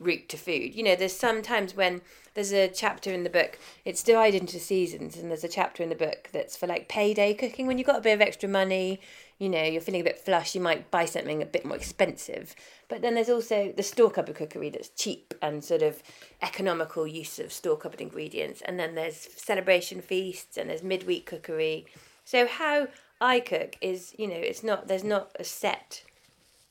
route 0.00 0.28
to 0.30 0.36
food. 0.36 0.74
You 0.74 0.82
know, 0.82 0.96
there's 0.96 1.16
sometimes 1.16 1.76
when 1.76 2.00
there's 2.34 2.52
a 2.52 2.68
chapter 2.68 3.12
in 3.12 3.22
the 3.22 3.30
book, 3.30 3.58
it's 3.84 4.02
divided 4.02 4.40
into 4.40 4.58
seasons, 4.58 5.16
and 5.16 5.30
there's 5.30 5.44
a 5.44 5.48
chapter 5.48 5.82
in 5.82 5.88
the 5.88 5.94
book 5.94 6.30
that's 6.32 6.56
for 6.56 6.66
like 6.66 6.88
payday 6.88 7.34
cooking. 7.34 7.66
When 7.66 7.76
you've 7.78 7.86
got 7.86 7.98
a 7.98 8.02
bit 8.02 8.14
of 8.14 8.20
extra 8.20 8.48
money, 8.48 9.00
you 9.38 9.48
know, 9.48 9.62
you're 9.62 9.80
feeling 9.80 10.00
a 10.00 10.04
bit 10.04 10.18
flush, 10.18 10.54
you 10.54 10.60
might 10.60 10.90
buy 10.90 11.04
something 11.04 11.42
a 11.42 11.46
bit 11.46 11.64
more 11.64 11.76
expensive. 11.76 12.54
But 12.88 13.02
then 13.02 13.14
there's 13.14 13.30
also 13.30 13.72
the 13.76 13.82
store 13.82 14.10
cupboard 14.10 14.36
cookery 14.36 14.70
that's 14.70 14.90
cheap 14.90 15.34
and 15.42 15.64
sort 15.64 15.82
of 15.82 16.02
economical 16.42 17.06
use 17.06 17.38
of 17.38 17.52
store 17.52 17.76
cupboard 17.76 18.00
ingredients. 18.00 18.62
And 18.62 18.78
then 18.78 18.94
there's 18.94 19.16
celebration 19.36 20.00
feasts 20.02 20.56
and 20.56 20.70
there's 20.70 20.82
midweek 20.82 21.26
cookery. 21.26 21.86
So 22.24 22.46
how 22.46 22.88
I 23.20 23.40
cook 23.40 23.76
is, 23.80 24.14
you 24.18 24.28
know, 24.28 24.34
it's 24.34 24.62
not, 24.62 24.88
there's 24.88 25.04
not 25.04 25.34
a 25.38 25.44
set 25.44 26.04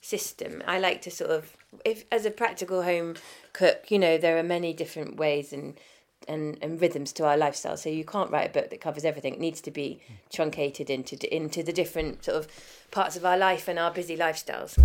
system. 0.02 0.64
I 0.66 0.80
like 0.80 1.02
to 1.04 1.12
sort 1.12 1.32
of 1.32 1.56
if 1.86 2.06
as 2.12 2.26
a 2.26 2.32
practical 2.32 2.84
home 2.84 3.16
cook, 3.54 3.92
you 3.92 4.00
know, 4.00 4.18
there 4.18 4.38
are 4.38 4.44
many 4.44 4.74
different 4.74 5.18
ways 5.18 5.54
and 5.54 5.80
and, 6.28 6.58
and 6.62 6.80
rhythms 6.80 7.12
to 7.14 7.26
our 7.26 7.38
lifestyle. 7.38 7.78
So 7.78 7.90
you 7.90 8.06
can't 8.06 8.30
write 8.30 8.50
a 8.50 8.54
book 8.54 8.70
that 8.70 8.82
covers 8.82 9.04
everything. 9.04 9.34
It 9.34 9.40
needs 9.40 9.62
to 9.62 9.72
be 9.72 10.02
truncated 10.32 10.90
into 10.90 11.34
into 11.34 11.64
the 11.64 11.74
different 11.74 12.26
sort 12.26 12.38
of 12.38 12.48
parts 12.92 13.16
of 13.16 13.26
our 13.26 13.38
life 13.38 13.68
and 13.68 13.80
our 13.80 13.92
busy 13.92 14.18
lifestyles. 14.18 14.76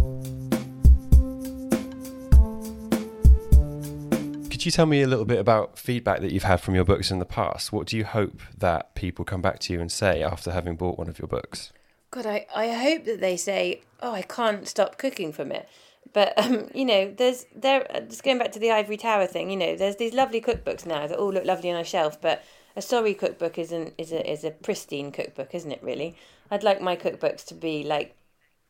Could 4.51 4.65
you 4.65 4.71
tell 4.71 4.87
me 4.87 5.03
a 5.03 5.07
little 5.07 5.27
bit 5.27 5.39
about 5.39 5.79
feedback 5.79 6.21
that 6.21 6.33
you've 6.33 6.45
had 6.45 6.61
from 6.61 6.75
your 6.75 6.85
books 6.85 7.11
in 7.11 7.19
the 7.19 7.27
past? 7.27 7.71
What 7.71 7.87
do 7.87 7.99
you 7.99 8.05
hope 8.05 8.41
that 8.57 8.95
people 8.95 9.25
come 9.25 9.43
back 9.43 9.59
to 9.61 9.73
you 9.75 9.81
and 9.81 9.93
say 9.93 10.23
after 10.23 10.53
having 10.53 10.77
bought 10.77 10.97
one 10.97 11.09
of 11.09 11.19
your 11.19 11.29
books? 11.29 11.71
God, 12.15 12.27
I, 12.27 12.47
I 12.55 12.69
hope 12.69 13.07
that 13.07 13.21
they 13.21 13.37
say, 13.37 13.83
oh, 14.01 14.13
I 14.13 14.23
can't 14.23 14.69
stop 14.69 14.99
cooking 14.99 15.33
from 15.33 15.51
it. 15.51 15.69
But 16.13 16.33
um, 16.39 16.69
you 16.75 16.85
know, 16.85 17.13
there's 17.13 17.45
there. 17.57 17.85
Just 18.09 18.23
going 18.23 18.39
back 18.39 18.53
to 18.53 18.61
the 18.61 18.71
ivory 18.71 18.97
tower 18.97 19.27
thing. 19.27 19.51
You 19.51 19.57
know, 19.57 19.75
there's 19.75 19.97
these 19.97 20.15
lovely 20.15 20.41
cookbooks 20.41 20.87
now 20.87 21.09
that 21.09 21.19
all 21.19 21.33
look 21.33 21.45
lovely 21.45 21.73
on 21.73 21.81
a 21.81 21.83
shelf, 21.83 22.21
but 22.21 22.45
a 22.77 22.83
sorry 22.83 23.15
cookbook 23.15 23.59
is 23.59 23.73
an 23.73 23.93
is 23.99 24.13
a 24.13 24.31
is 24.31 24.45
a 24.45 24.53
pristine 24.53 25.11
cookbook, 25.11 25.57
isn't 25.57 25.73
it? 25.73 25.83
Really, 25.83 26.15
I'd 26.53 26.63
like 26.63 26.81
my 26.81 26.95
cookbooks 26.95 27.45
to 27.47 27.55
be 27.55 27.83
like 27.83 28.15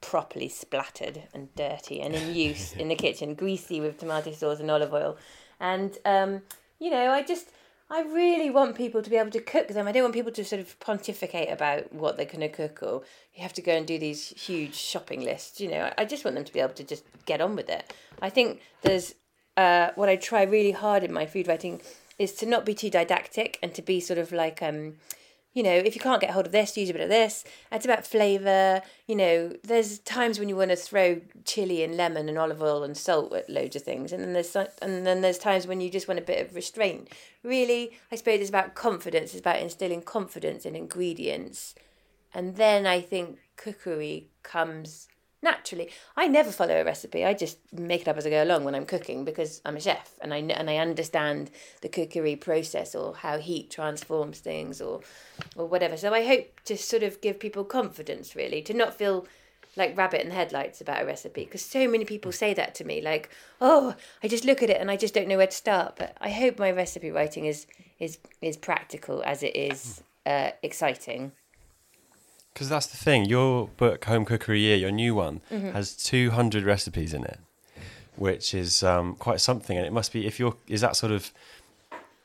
properly 0.01 0.49
splattered 0.49 1.25
and 1.35 1.55
dirty 1.55 2.01
and 2.01 2.15
in 2.15 2.35
use 2.35 2.73
in 2.79 2.89
the 2.89 2.95
kitchen, 2.95 3.35
greasy 3.35 3.79
with 3.79 3.99
tomato 3.99 4.33
sauce 4.33 4.61
and 4.61 4.71
olive 4.71 4.95
oil, 4.95 5.19
and 5.61 5.99
um, 6.07 6.41
you 6.79 6.91
know, 6.91 7.11
I 7.11 7.23
just 7.23 7.51
I 7.91 8.03
really 8.03 8.50
want 8.50 8.76
people 8.76 9.03
to 9.03 9.11
be 9.11 9.17
able 9.17 9.31
to 9.31 9.41
cook 9.41 9.69
them. 9.69 9.87
I 9.87 9.93
don't 9.93 10.05
want 10.05 10.14
people 10.14 10.33
to 10.33 10.45
sort 10.45 10.61
of 10.61 10.79
pontificate 10.81 11.50
about 11.50 11.93
what 11.93 12.17
they're 12.17 12.26
going 12.26 12.41
to 12.41 12.49
cook 12.49 12.83
or 12.83 13.03
you 13.35 13.43
have 13.43 13.53
to 13.55 13.62
go 13.62 13.73
and 13.73 13.87
do 13.87 13.99
these 13.99 14.29
huge 14.29 14.75
shopping 14.75 15.23
lists. 15.23 15.61
You 15.61 15.71
know, 15.71 15.93
I 15.99 16.05
just 16.05 16.25
want 16.25 16.35
them 16.35 16.45
to 16.45 16.53
be 16.53 16.61
able 16.61 16.75
to 16.75 16.85
just 16.85 17.05
get 17.26 17.41
on 17.41 17.57
with 17.57 17.69
it. 17.69 17.93
I 18.23 18.31
think 18.31 18.61
there's 18.83 19.14
uh, 19.57 19.91
what 19.97 20.09
I 20.09 20.17
try 20.17 20.43
really 20.43 20.73
hard 20.73 21.05
in 21.05 21.12
my 21.12 21.26
food 21.26 21.47
writing 21.47 21.83
is 22.19 22.33
to 22.35 22.47
not 22.47 22.64
be 22.64 22.75
too 22.75 22.91
didactic 22.91 23.59
and 23.62 23.75
to 23.75 23.83
be 23.83 24.00
sort 24.00 24.19
of 24.19 24.33
like 24.33 24.62
um, 24.62 24.95
you 25.55 25.63
know, 25.63 25.73
if 25.73 25.95
you 25.95 26.01
can't 26.01 26.21
get 26.21 26.31
hold 26.31 26.47
of 26.47 26.53
this, 26.53 26.77
use 26.77 26.91
a 26.91 26.93
bit 26.93 27.03
of 27.03 27.09
this. 27.09 27.45
It's 27.71 27.85
about 27.85 28.05
flavour. 28.05 28.83
You 29.07 29.15
know, 29.15 29.53
there's 29.63 30.01
times 30.01 30.41
when 30.41 30.49
you 30.49 30.57
want 30.57 30.71
to 30.71 30.77
throw 30.77 31.21
chili 31.45 31.85
and 31.85 31.97
lemon 31.97 32.29
and 32.29 32.37
olive 32.37 32.61
oil 32.61 32.83
and 32.83 32.97
salt 32.97 33.33
at 33.33 33.49
loads 33.49 33.77
of 33.77 33.83
things, 33.83 34.13
and 34.13 34.23
then 34.23 34.33
there's 34.33 34.55
and 34.57 35.07
then 35.07 35.21
there's 35.21 35.39
times 35.39 35.67
when 35.67 35.81
you 35.81 35.91
just 35.91 36.09
want 36.09 36.19
a 36.19 36.25
bit 36.25 36.45
of 36.45 36.57
restraint. 36.57 37.09
Really, 37.45 37.93
I 38.11 38.17
suppose 38.17 38.41
it's 38.41 38.49
about 38.49 38.75
confidence. 38.75 39.31
It's 39.31 39.41
about 39.41 39.61
instilling 39.61 40.03
confidence 40.03 40.67
in 40.67 40.75
ingredients, 40.75 41.77
and 42.35 42.57
then 42.57 42.85
I 42.87 43.01
think 43.01 43.39
cookery 43.57 44.31
comes 44.43 45.07
naturally. 45.45 45.91
I 46.17 46.27
never 46.27 46.51
follow 46.51 46.81
a 46.81 46.85
recipe. 46.85 47.25
I 47.25 47.35
just 47.35 47.59
make 47.73 48.01
it 48.01 48.09
up 48.09 48.17
as 48.17 48.27
I 48.27 48.31
go 48.31 48.43
along 48.43 48.65
when 48.65 48.75
I'm 48.75 48.87
cooking 48.87 49.25
because 49.25 49.61
I'm 49.65 49.77
a 49.77 49.81
chef 49.81 50.15
and 50.21 50.35
I 50.35 50.39
and 50.39 50.69
I 50.69 50.79
understand 50.79 51.51
the 51.83 51.89
cookery 51.89 52.35
process 52.35 52.95
or 52.97 53.15
how 53.15 53.39
heat 53.39 53.71
transforms 53.71 54.41
things 54.41 54.81
or 54.81 55.03
or 55.55 55.67
whatever. 55.67 55.97
So 55.97 56.13
I 56.13 56.25
hope 56.25 56.47
to 56.65 56.77
sort 56.77 57.05
of 57.05 57.21
give 57.21 57.39
people 57.39 57.65
confidence 57.65 58.35
really 58.35 58.63
to 58.63 58.75
not 58.75 58.95
feel 58.95 59.27
like 59.77 59.97
rabbit 59.97 60.23
in 60.23 60.29
the 60.29 60.35
headlights 60.35 60.81
about 60.81 61.03
a 61.03 61.07
recipe 61.07 61.45
because 61.45 61.63
so 61.63 61.89
many 61.89 62.05
people 62.05 62.33
say 62.33 62.55
that 62.55 62.77
to 62.77 62.85
me 62.85 63.01
like 63.01 63.29
oh 63.61 63.97
i 64.23 64.29
just 64.29 64.45
look 64.45 64.63
at 64.63 64.71
it 64.71 64.81
and 64.81 64.89
i 64.89 64.97
just 64.97 65.15
don't 65.15 65.27
know 65.27 65.37
where 65.37 65.49
to 65.49 65.57
start 65.57 65.97
but 65.97 66.17
i 66.21 66.31
hope 66.31 66.61
my 66.61 66.71
recipe 66.71 67.11
writing 67.11 67.45
is 67.45 67.67
is 67.99 68.19
is 68.41 68.57
practical 68.57 69.21
as 69.25 69.43
it 69.43 69.57
is 69.57 70.01
uh, 70.27 70.51
exciting 70.63 71.33
because 72.55 72.69
that's 72.69 72.87
the 72.87 72.97
thing. 72.97 73.25
Your 73.27 73.69
book, 73.77 74.05
Home 74.07 74.25
Cookery 74.25 74.61
Year, 74.61 74.77
your 74.77 74.93
new 74.93 75.15
one, 75.15 75.41
Mm-hmm. 75.51 75.73
has 75.73 75.95
200 75.97 76.65
recipes 76.65 77.13
in 77.13 77.25
it, 77.25 77.39
which 78.17 78.55
is 78.55 78.83
um, 78.83 79.17
quite 79.17 79.41
something. 79.41 79.77
And 79.77 79.85
it 79.87 79.93
must 79.93 80.13
be, 80.13 80.27
if 80.27 80.39
you're, 80.39 80.57
is 80.69 80.81
that 80.81 80.97
sort 80.97 81.13
of, 81.13 81.33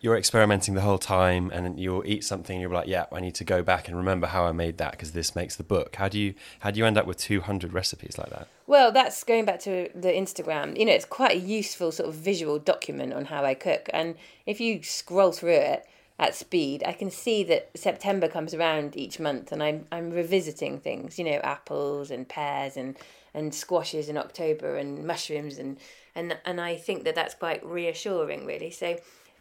you're 0.01 0.15
experimenting 0.15 0.75
the 0.75 0.81
whole 0.81 0.97
time 0.97 1.51
and 1.51 1.77
you'll 1.77 2.03
eat 2.05 2.23
something 2.23 2.55
and 2.55 2.61
you're 2.61 2.71
like, 2.71 2.87
yeah, 2.87 3.05
I 3.11 3.19
need 3.19 3.35
to 3.35 3.43
go 3.43 3.61
back 3.61 3.89
and 3.89 3.97
remember 3.97 4.27
how 4.27 4.45
I 4.45 4.53
made 4.53 4.77
that 4.77 4.91
because 4.91 5.11
this 5.11 5.35
makes 5.35 5.57
the 5.57 5.63
book. 5.63 5.97
How 5.97 6.07
do 6.07 6.17
you, 6.17 6.35
how 6.61 6.71
do 6.71 6.79
you 6.79 6.85
end 6.85 6.97
up 6.97 7.05
with 7.05 7.17
200 7.17 7.73
recipes 7.73 8.17
like 8.17 8.29
that? 8.29 8.47
Well, 8.65 8.93
that's 8.93 9.23
going 9.25 9.43
back 9.43 9.59
to 9.61 9.89
the 9.93 10.07
Instagram. 10.09 10.77
You 10.79 10.85
know, 10.85 10.93
it's 10.93 11.03
quite 11.03 11.31
a 11.31 11.39
useful 11.39 11.91
sort 11.91 12.07
of 12.07 12.15
visual 12.15 12.59
document 12.59 13.11
on 13.13 13.25
how 13.25 13.43
I 13.43 13.55
cook. 13.55 13.89
And 13.91 14.15
if 14.45 14.61
you 14.61 14.83
scroll 14.83 15.33
through 15.33 15.49
it 15.55 15.85
at 16.19 16.35
speed, 16.35 16.83
I 16.85 16.91
can 16.91 17.09
see 17.09 17.43
that 17.45 17.69
September 17.75 18.27
comes 18.27 18.53
around 18.53 18.97
each 18.97 19.19
month 19.19 19.51
and 19.51 19.63
I'm 19.63 19.85
I'm 19.91 20.11
revisiting 20.11 20.79
things, 20.79 21.17
you 21.17 21.23
know, 21.25 21.39
apples 21.43 22.11
and 22.11 22.27
pears 22.27 22.75
and 22.75 22.97
and 23.33 23.55
squashes 23.55 24.09
in 24.09 24.17
October 24.17 24.75
and 24.75 25.07
mushrooms 25.07 25.57
and 25.57 25.77
and 26.15 26.37
and 26.45 26.59
I 26.59 26.75
think 26.75 27.05
that 27.05 27.15
that's 27.15 27.35
quite 27.35 27.65
reassuring 27.65 28.45
really. 28.45 28.69
So 28.71 28.97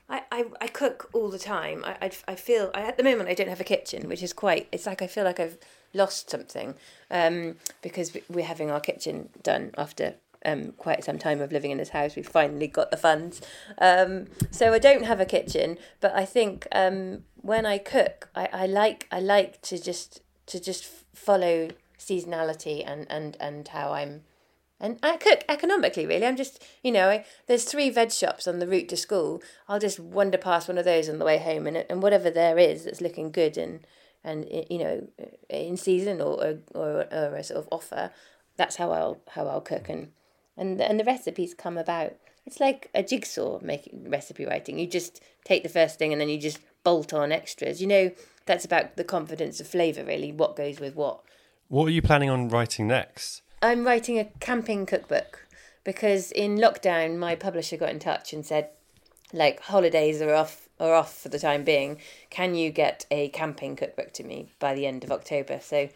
I, 0.09 0.23
I, 0.33 0.45
I 0.61 0.69
cook 0.69 1.11
all 1.13 1.29
the 1.29 1.39
time. 1.39 1.85
I, 1.85 1.97
I, 2.01 2.11
I 2.29 2.35
feel 2.35 2.71
I, 2.75 2.83
at 2.83 2.97
the 2.97 3.03
moment 3.03 3.29
I 3.29 3.35
don't 3.35 3.49
have 3.49 3.61
a 3.61 3.65
kitchen, 3.65 4.09
which 4.09 4.23
is 4.23 4.33
quite. 4.33 4.69
It's 4.73 4.87
like 4.87 5.03
I 5.03 5.07
feel 5.07 5.25
like 5.25 5.41
I've 5.41 5.59
lost 5.93 6.31
something, 6.31 6.75
um, 7.11 7.57
because 7.83 8.15
we- 8.15 8.23
we're 8.31 8.45
having 8.45 8.71
our 8.71 8.81
kitchen 8.81 9.29
done 9.43 9.73
after 9.77 10.15
um 10.45 10.73
quite 10.73 11.05
some 11.05 11.19
time 11.19 11.41
of 11.41 11.53
living 11.53 11.71
in 11.71 11.79
this 11.79 11.91
house. 11.91 12.17
We've 12.17 12.29
finally 12.29 12.67
got 12.67 12.91
the 12.91 12.97
funds, 12.97 13.41
um, 13.79 14.27
so 14.51 14.73
I 14.73 14.79
don't 14.79 15.05
have 15.05 15.21
a 15.21 15.27
kitchen. 15.27 15.79
But 16.01 16.15
I 16.15 16.25
think 16.25 16.67
um 16.73 17.25
when 17.37 17.67
I 17.67 17.79
cook, 17.79 18.29
I, 18.35 18.49
I 18.53 18.67
like 18.67 19.07
I 19.11 19.21
like 19.21 19.63
to 19.63 19.83
just 19.83 20.23
to 20.47 20.61
just 20.61 20.85
follow 21.15 21.69
seasonality 21.99 22.85
and 22.87 23.07
and 23.11 23.37
and 23.41 23.69
how 23.69 23.93
I'm 23.93 24.23
and 24.81 24.99
I 25.03 25.17
cook 25.17 25.45
economically, 25.49 26.07
really. 26.07 26.25
I'm 26.25 26.37
just, 26.37 26.65
you 26.85 26.93
know, 26.93 27.09
I, 27.09 27.25
there's 27.47 27.65
three 27.65 27.91
veg 27.91 28.13
shops 28.13 28.47
on 28.47 28.61
the 28.61 28.67
route 28.67 28.89
to 28.91 28.97
school. 28.97 29.43
I'll 29.67 29.81
just 29.81 29.99
wander 29.99 30.39
past 30.39 30.69
one 30.69 30.79
of 30.79 30.85
those 30.85 31.09
on 31.09 31.19
the 31.19 31.25
way 31.25 31.39
home, 31.39 31.67
and 31.67 31.85
and 31.91 32.03
whatever 32.03 32.31
there 32.31 32.59
is 32.59 32.85
that's 32.85 33.01
looking 33.01 33.31
good 33.31 33.57
and 33.57 33.87
and 34.23 34.47
you 34.71 34.79
know, 34.79 35.09
in 35.49 35.77
season 35.77 36.21
or 36.21 36.59
or 36.75 37.07
or 37.11 37.35
a 37.35 37.43
sort 37.43 37.59
of 37.59 37.69
offer, 37.73 38.11
that's 38.57 38.77
how 38.77 38.93
I'll 38.93 39.21
how 39.29 39.47
I'll 39.49 39.61
cook 39.61 39.89
and 39.89 40.13
and 40.59 40.81
and 40.81 40.99
the 41.01 41.05
recipes 41.05 41.55
come 41.55 41.79
about. 41.79 42.15
It's 42.47 42.61
like 42.61 42.91
a 42.95 43.03
jigsaw 43.03 43.59
making 43.63 44.09
recipe 44.11 44.47
writing. 44.47 44.79
You 44.79 44.87
just 44.87 45.23
take 45.45 45.63
the 45.63 45.69
first 45.69 45.99
thing 45.99 46.13
and 46.13 46.21
then 46.21 46.31
you 46.31 46.39
just 46.39 46.61
bolt 46.83 47.13
on 47.13 47.31
extras. 47.31 47.81
You 47.81 47.87
know, 47.87 48.11
that's 48.47 48.65
about 48.65 48.97
the 48.97 49.05
confidence 49.05 49.61
of 49.61 49.69
flavour, 49.69 50.05
really. 50.05 50.33
What 50.33 50.57
goes 50.57 50.81
with 50.81 50.97
what. 50.97 51.21
What 51.69 51.87
are 51.87 51.91
you 51.91 52.01
planning 52.01 52.31
on 52.31 52.49
writing 52.49 52.87
next? 52.89 53.43
I'm 53.61 53.85
writing 53.85 54.19
a 54.19 54.25
camping 54.41 54.87
cookbook 54.87 55.47
because 55.85 56.33
in 56.33 56.57
lockdown 56.57 57.17
my 57.17 57.35
publisher 57.35 57.77
got 57.77 57.91
in 57.91 57.99
touch 57.99 58.33
and 58.33 58.47
said 58.47 58.71
like 59.33 59.61
holidays 59.61 60.23
are 60.23 60.35
off 60.35 60.69
are 60.79 60.95
off 60.95 61.17
for 61.19 61.29
the 61.29 61.39
time 61.39 61.65
being 61.65 61.99
can 62.31 62.55
you 62.55 62.71
get 62.71 63.05
a 63.11 63.29
camping 63.31 63.75
cookbook 63.75 64.13
to 64.13 64.23
me 64.23 64.53
by 64.59 64.75
the 64.75 64.87
end 64.87 65.03
of 65.03 65.11
October 65.11 65.59
so 65.61 65.89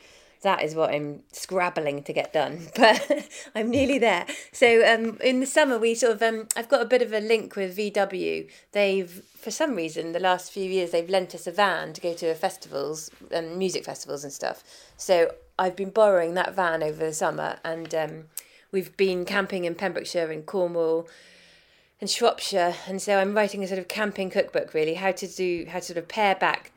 that 0.43 0.63
is 0.63 0.75
what 0.75 0.91
I'm 0.91 1.23
scrabbling 1.33 2.03
to 2.05 2.13
get 2.13 2.33
done 2.33 2.69
but 2.77 3.29
I'm 3.55 3.71
nearly 3.71 3.99
there. 3.99 4.27
So 4.53 4.87
um 4.87 5.19
in 5.23 5.41
the 5.41 5.47
summer 5.47 5.79
we 5.79 5.95
sort 5.95 6.13
of 6.13 6.23
um 6.23 6.49
I've 6.57 6.69
got 6.69 6.83
a 6.83 6.87
bit 6.87 7.03
of 7.03 7.13
a 7.13 7.21
link 7.21 7.57
with 7.57 7.77
VW 7.77 8.49
they've 8.73 9.11
for 9.11 9.51
some 9.51 9.75
reason 9.75 10.13
the 10.13 10.21
last 10.21 10.53
few 10.53 10.69
years 10.71 10.91
they've 10.91 11.09
lent 11.09 11.35
us 11.35 11.47
a 11.47 11.53
van 11.53 11.93
to 11.95 12.01
go 12.01 12.15
to 12.15 12.35
festivals 12.35 13.11
and 13.31 13.57
music 13.57 13.85
festivals 13.85 14.25
and 14.25 14.33
stuff. 14.33 14.63
So 14.97 15.33
I've 15.59 15.77
been 15.77 15.91
borrowing 15.91 16.35
that 16.35 16.55
van 16.55 16.83
over 16.83 17.05
the 17.05 17.13
summer 17.13 17.57
and 17.65 17.95
um, 17.95 18.25
we've 18.71 18.97
been 18.97 19.25
camping 19.25 19.65
in 19.65 19.75
Pembrokeshire 19.75 20.31
and 20.31 20.45
Cornwall 20.47 21.09
and 22.01 22.11
Shropshire, 22.11 22.75
and 22.89 23.01
so 23.01 23.19
I'm 23.19 23.33
writing 23.33 23.63
a 23.63 23.69
sort 23.69 23.79
of 23.79 23.87
camping 23.87 24.29
cookbook, 24.29 24.75
really, 24.75 24.95
how 24.95 25.13
to 25.13 25.29
do 25.29 25.67
how 25.69 25.79
to 25.79 25.85
sort 25.85 25.99
of 25.99 26.09
pare 26.09 26.35
back 26.35 26.72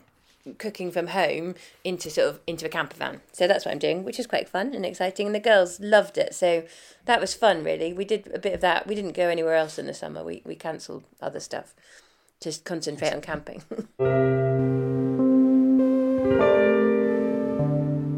cooking 0.58 0.92
from 0.92 1.08
home 1.08 1.56
into 1.84 2.10
sort 2.10 2.28
of 2.30 2.40
into 2.48 2.66
a 2.66 2.70
camper 2.70 2.96
van. 2.96 3.22
So 3.32 3.48
that's 3.48 3.66
what 3.66 3.72
I'm 3.72 3.80
doing, 3.80 4.04
which 4.04 4.20
is 4.20 4.28
quite 4.28 4.48
fun 4.48 4.74
and 4.74 4.86
exciting, 4.86 5.26
and 5.28 5.36
the 5.36 5.40
girls 5.40 5.80
loved 5.80 6.18
it. 6.18 6.36
So 6.36 6.64
that 7.06 7.20
was 7.20 7.34
fun, 7.34 7.64
really. 7.64 7.94
We 7.94 8.06
did 8.06 8.30
a 8.34 8.40
bit 8.40 8.54
of 8.54 8.62
that. 8.62 8.88
We 8.88 8.96
didn't 8.96 9.14
go 9.14 9.30
anywhere 9.30 9.56
else 9.56 9.80
in 9.80 9.86
the 9.86 9.94
summer. 9.94 10.24
We 10.24 10.42
we 10.46 10.56
cancelled 10.56 11.04
other 11.22 11.40
stuff, 11.40 11.74
just 12.42 12.66
concentrate 12.66 13.14
on 13.14 13.22
camping. 13.22 13.64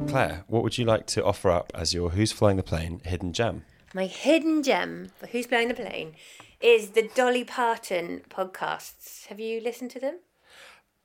Claire, 0.08 0.46
what 0.48 0.64
would 0.64 0.78
you 0.78 0.86
like 0.86 1.06
to 1.08 1.24
offer 1.24 1.52
up 1.52 1.72
as 1.76 1.94
your 1.94 2.12
Who's 2.12 2.32
Flying 2.32 2.58
the 2.58 2.64
Plane 2.64 3.02
hidden 3.04 3.34
gem? 3.34 3.66
My 3.94 4.06
hidden 4.06 4.64
gem 4.64 5.10
for 5.18 5.28
Who's 5.28 5.46
Flying 5.46 5.68
the 5.68 5.74
Plane 5.74 6.16
is 6.62 6.92
the 6.92 7.10
Dolly 7.14 7.44
Parton 7.44 8.22
podcasts. 8.30 9.28
Have 9.28 9.40
you 9.40 9.62
listened 9.62 9.92
to 9.92 10.00
them? 10.00 10.20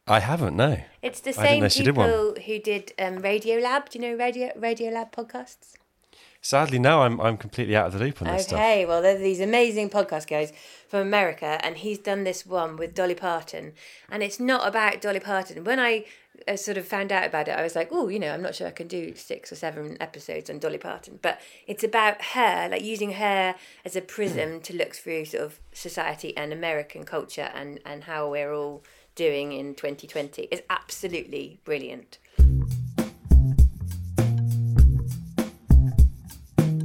I 0.06 0.21
haven't, 0.21 0.56
no. 0.56 0.80
It's 1.00 1.21
the 1.21 1.32
same 1.32 1.68
she 1.68 1.85
did 1.85 1.94
people 1.94 2.35
who 2.44 2.59
did 2.59 2.92
um, 2.99 3.18
Radiolab. 3.18 3.88
Do 3.88 3.99
you 3.99 4.11
know 4.11 4.16
Radio 4.16 4.50
Radiolab 4.59 5.12
podcasts? 5.12 5.75
Sadly, 6.44 6.80
no, 6.80 7.02
I'm, 7.02 7.21
I'm 7.21 7.37
completely 7.37 7.76
out 7.76 7.87
of 7.87 7.92
the 7.92 8.00
loop 8.00 8.21
on 8.21 8.26
this 8.26 8.42
stuff. 8.42 8.59
Okay, 8.59 8.85
well, 8.85 9.00
there's 9.00 9.21
these 9.21 9.38
amazing 9.38 9.90
podcast 9.90 10.26
guys 10.26 10.52
from 10.88 11.00
America, 11.00 11.61
and 11.64 11.76
he's 11.76 11.99
done 11.99 12.25
this 12.25 12.44
one 12.44 12.76
with 12.76 12.97
Dolly 12.97 13.14
Parton, 13.14 13.75
and 14.11 14.25
it's 14.25 14.40
not 14.40 14.66
about 14.66 15.00
Dolly 15.00 15.21
Parton. 15.21 15.62
When 15.62 15.78
I 15.78 16.04
uh, 16.49 16.56
sort 16.56 16.78
of 16.78 16.87
found 16.87 17.12
out 17.12 17.25
about 17.25 17.47
it, 17.47 17.52
I 17.52 17.62
was 17.62 17.76
like, 17.76 17.90
oh, 17.92 18.09
you 18.09 18.18
know, 18.18 18.32
I'm 18.32 18.42
not 18.42 18.56
sure 18.56 18.66
I 18.66 18.73
can 18.73 18.88
do 18.88 19.14
six 19.14 19.52
or 19.52 19.54
seven 19.54 19.97
episodes 20.00 20.50
on 20.50 20.59
Dolly 20.59 20.78
Parton, 20.78 21.21
but 21.23 21.40
it's 21.68 21.85
about 21.85 22.21
her, 22.35 22.68
like 22.68 22.82
using 22.82 23.12
her 23.12 23.54
as 23.85 23.94
a 23.94 24.00
prism 24.00 24.61
to 24.62 24.75
look 24.76 24.97
through 24.97 25.26
sort 25.26 25.44
of 25.44 25.61
society 25.73 26.37
and 26.37 26.52
American 26.52 27.04
culture 27.04 27.50
and 27.54 27.78
and 27.87 28.04
how 28.04 28.28
we're 28.28 28.52
all 28.52 28.82
doing 29.14 29.52
in 29.52 29.75
2020. 29.75 30.42
is 30.45 30.62
absolutely 30.71 31.61
brilliant. 31.64 32.19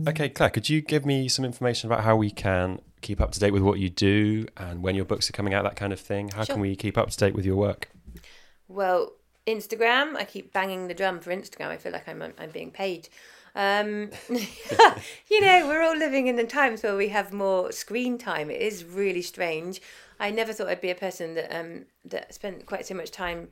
Okay, 0.08 0.30
Claire, 0.30 0.50
could 0.50 0.70
you 0.70 0.82
give 0.82 1.06
me 1.06 1.28
some 1.28 1.44
information 1.44 1.92
about 1.92 2.04
how 2.04 2.16
we 2.16 2.32
can 2.32 2.80
keep 3.02 3.20
up 3.20 3.32
to 3.34 3.40
date 3.40 3.52
with 3.52 3.62
what 3.62 3.78
you 3.80 3.90
do 3.90 4.48
and 4.56 4.82
when 4.82 4.96
your 4.96 5.04
books 5.04 5.30
are 5.30 5.34
coming 5.34 5.54
out, 5.54 5.64
that 5.64 5.76
kind 5.76 5.92
of 5.92 6.00
thing? 6.00 6.30
How 6.30 6.44
Sure. 6.46 6.56
can 6.56 6.62
we 6.62 6.76
keep 6.78 6.98
up 6.98 7.10
to 7.10 7.18
date 7.18 7.34
with 7.34 7.46
your 7.46 7.58
work? 7.58 7.90
Well, 8.70 9.14
Instagram. 9.46 10.16
I 10.16 10.24
keep 10.24 10.54
banging 10.54 10.88
the 10.88 10.94
drum 10.94 11.20
for 11.20 11.32
Instagram. 11.32 11.68
I 11.68 11.78
feel 11.78 11.92
like 11.92 12.08
I'm 12.08 12.22
I'm 12.22 12.50
being 12.52 12.72
paid. 12.72 13.10
Um, 13.56 14.12
you 14.30 15.42
know, 15.42 15.68
we're 15.68 15.82
all 15.84 15.98
living 15.98 16.28
in 16.28 16.36
the 16.38 16.46
times 16.46 16.84
where 16.84 16.96
we 16.96 17.10
have 17.10 17.34
more 17.34 17.72
screen 17.72 18.18
time. 18.18 18.50
It 18.50 18.62
is 18.62 18.86
really 18.86 19.22
strange. 19.22 19.82
I 20.20 20.32
never 20.32 20.54
thought 20.54 20.68
I'd 20.68 20.82
be 20.82 20.92
a 20.92 20.96
person 20.96 21.36
that 21.36 21.56
um 21.58 21.86
that 22.06 22.34
spent 22.34 22.66
quite 22.66 22.86
so 22.86 22.96
much 22.96 23.12
time 23.12 23.50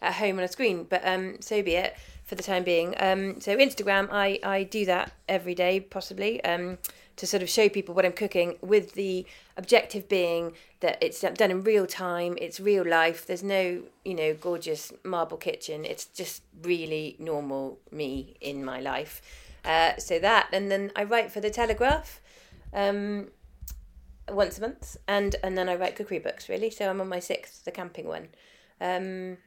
at 0.00 0.14
home 0.14 0.38
on 0.38 0.44
a 0.44 0.48
screen, 0.48 0.84
but 0.84 1.06
um 1.06 1.40
so 1.40 1.62
be 1.62 1.74
it 1.74 1.96
for 2.24 2.34
the 2.34 2.42
time 2.42 2.62
being. 2.62 2.94
Um, 2.98 3.40
so 3.40 3.56
Instagram, 3.56 4.08
I 4.12 4.38
I 4.42 4.62
do 4.64 4.84
that 4.86 5.12
every 5.28 5.54
day 5.54 5.80
possibly. 5.80 6.42
Um, 6.44 6.78
to 7.18 7.26
sort 7.26 7.42
of 7.42 7.50
show 7.50 7.68
people 7.68 7.96
what 7.96 8.06
I'm 8.06 8.12
cooking 8.12 8.54
with 8.60 8.94
the 8.94 9.26
objective 9.56 10.08
being 10.08 10.52
that 10.80 10.98
it's 11.02 11.20
done 11.20 11.50
in 11.50 11.64
real 11.64 11.84
time, 11.84 12.38
it's 12.40 12.60
real 12.60 12.86
life. 12.86 13.26
There's 13.26 13.42
no, 13.42 13.82
you 14.04 14.14
know, 14.14 14.34
gorgeous 14.34 14.92
marble 15.04 15.36
kitchen. 15.36 15.84
It's 15.84 16.04
just 16.04 16.44
really 16.62 17.16
normal 17.18 17.80
me 17.90 18.36
in 18.40 18.64
my 18.64 18.78
life. 18.80 19.20
Uh, 19.64 19.96
so 19.98 20.20
that, 20.20 20.48
and 20.52 20.70
then 20.70 20.92
I 20.94 21.02
write 21.02 21.32
for 21.32 21.40
the 21.40 21.50
Telegraph 21.50 22.20
um, 22.72 23.28
once 24.30 24.58
a 24.58 24.62
month, 24.62 24.96
and 25.06 25.36
and 25.42 25.56
then 25.56 25.68
I 25.68 25.76
write 25.76 25.96
cookery 25.96 26.18
books. 26.18 26.48
Really, 26.48 26.70
so 26.70 26.88
I'm 26.88 27.00
on 27.00 27.08
my 27.08 27.20
sixth, 27.20 27.64
the 27.64 27.70
camping 27.70 28.06
one. 28.06 28.28
Um, 28.80 29.38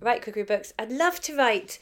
write 0.00 0.22
cookery 0.22 0.44
books. 0.44 0.72
I'd 0.78 0.92
love 0.92 1.20
to 1.20 1.36
write 1.36 1.78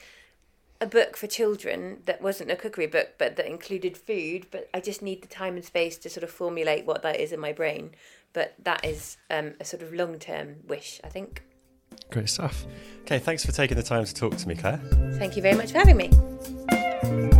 a 0.80 0.86
book 0.86 1.16
for 1.16 1.26
children 1.26 2.02
that 2.06 2.22
wasn't 2.22 2.50
a 2.50 2.56
cookery 2.56 2.86
book 2.86 3.14
but 3.18 3.36
that 3.36 3.46
included 3.46 3.96
food 3.96 4.46
but 4.50 4.68
i 4.72 4.80
just 4.80 5.02
need 5.02 5.22
the 5.22 5.28
time 5.28 5.56
and 5.56 5.64
space 5.64 5.98
to 5.98 6.08
sort 6.08 6.22
of 6.22 6.30
formulate 6.30 6.86
what 6.86 7.02
that 7.02 7.18
is 7.18 7.32
in 7.32 7.40
my 7.40 7.52
brain 7.52 7.90
but 8.32 8.54
that 8.62 8.84
is 8.84 9.16
um, 9.30 9.54
a 9.60 9.64
sort 9.64 9.82
of 9.82 9.92
long-term 9.92 10.56
wish 10.66 11.00
i 11.04 11.08
think 11.08 11.42
Great 12.10 12.28
stuff. 12.28 12.64
Okay, 13.02 13.18
thanks 13.18 13.44
for 13.44 13.52
taking 13.52 13.76
the 13.76 13.82
time 13.82 14.04
to 14.04 14.14
talk 14.14 14.36
to 14.36 14.48
me, 14.48 14.54
Claire. 14.54 14.78
thank 15.14 15.36
you 15.36 15.42
very 15.42 15.56
much 15.56 15.72
for 15.72 15.78
having 15.78 15.96
me 15.96 17.37